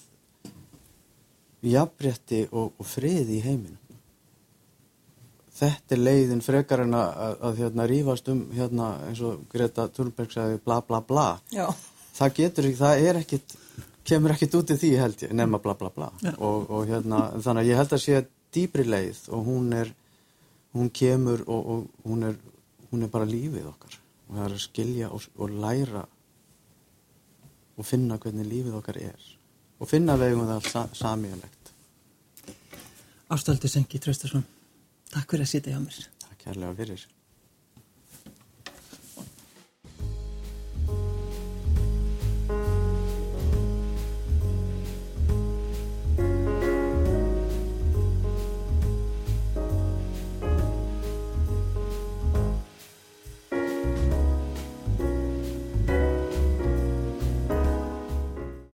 jafnrétti 1.62 2.46
og, 2.50 2.72
og 2.78 2.88
friði 2.88 3.38
í 3.38 3.44
heiminum. 3.44 3.78
Þetta 5.52 5.94
er 5.94 6.02
leiðin 6.02 6.42
frekar 6.42 6.82
en 6.82 6.96
að, 6.98 7.10
að, 7.24 7.34
að 7.46 7.58
hérna 7.62 7.86
rífast 7.90 8.30
um 8.32 8.44
hérna 8.56 8.92
eins 9.06 9.20
og 9.22 9.42
Greta 9.52 9.86
Thunberg 9.94 10.32
sagði 10.34 10.58
bla 10.64 10.80
bla 10.86 11.02
bla. 11.06 11.26
Já. 11.54 11.68
það 12.16 12.38
getur 12.38 12.68
ekki, 12.68 12.80
það 12.80 13.08
er 13.08 13.20
ekkit 13.20 13.56
kemur 14.08 14.34
ekkit 14.34 14.56
út 14.58 14.72
í 14.74 14.78
því 14.80 14.92
held 14.98 15.26
ég 15.26 15.34
nema 15.38 15.60
bla 15.62 15.76
bla 15.78 15.92
bla. 15.94 16.08
Og, 16.34 16.66
og 16.66 16.88
hérna 16.90 17.28
þannig 17.36 17.62
að 17.62 17.70
ég 17.70 17.82
held 17.82 17.94
að 17.94 18.04
sé 18.06 18.22
dýbri 18.52 18.86
leið 18.88 19.20
og 19.32 19.44
hún 19.46 19.70
er 19.76 19.92
hún 20.72 20.90
kemur 20.90 21.44
og, 21.46 21.62
og 21.62 22.08
hún 22.08 22.26
er 22.30 22.40
hún 22.90 23.06
er 23.06 23.12
bara 23.12 23.28
lífið 23.28 23.68
okkar. 23.70 24.00
Og 24.28 24.36
það 24.36 24.44
er 24.48 24.56
að 24.56 24.64
skilja 24.66 25.12
og, 25.12 25.28
og 25.38 25.54
læra 25.62 26.02
og 27.76 27.88
finna 27.88 28.18
hvernig 28.20 28.46
lífið 28.48 28.78
okkar 28.78 29.00
er. 29.00 29.28
Og 29.82 29.88
finna 29.90 30.16
vegum 30.20 30.46
það 30.46 30.68
sa, 30.70 30.86
samíðalegt 30.94 31.62
Ástaldi 33.32 33.68
Sengi 33.70 33.96
Traustason, 34.02 34.42
takk 35.08 35.30
fyrir 35.32 35.46
að 35.46 35.52
sitja 35.54 35.72
hjá 35.72 35.80
mér. 35.80 36.00
Takk 36.20 36.42
kærlega 36.44 36.74
fyrir 36.76 37.06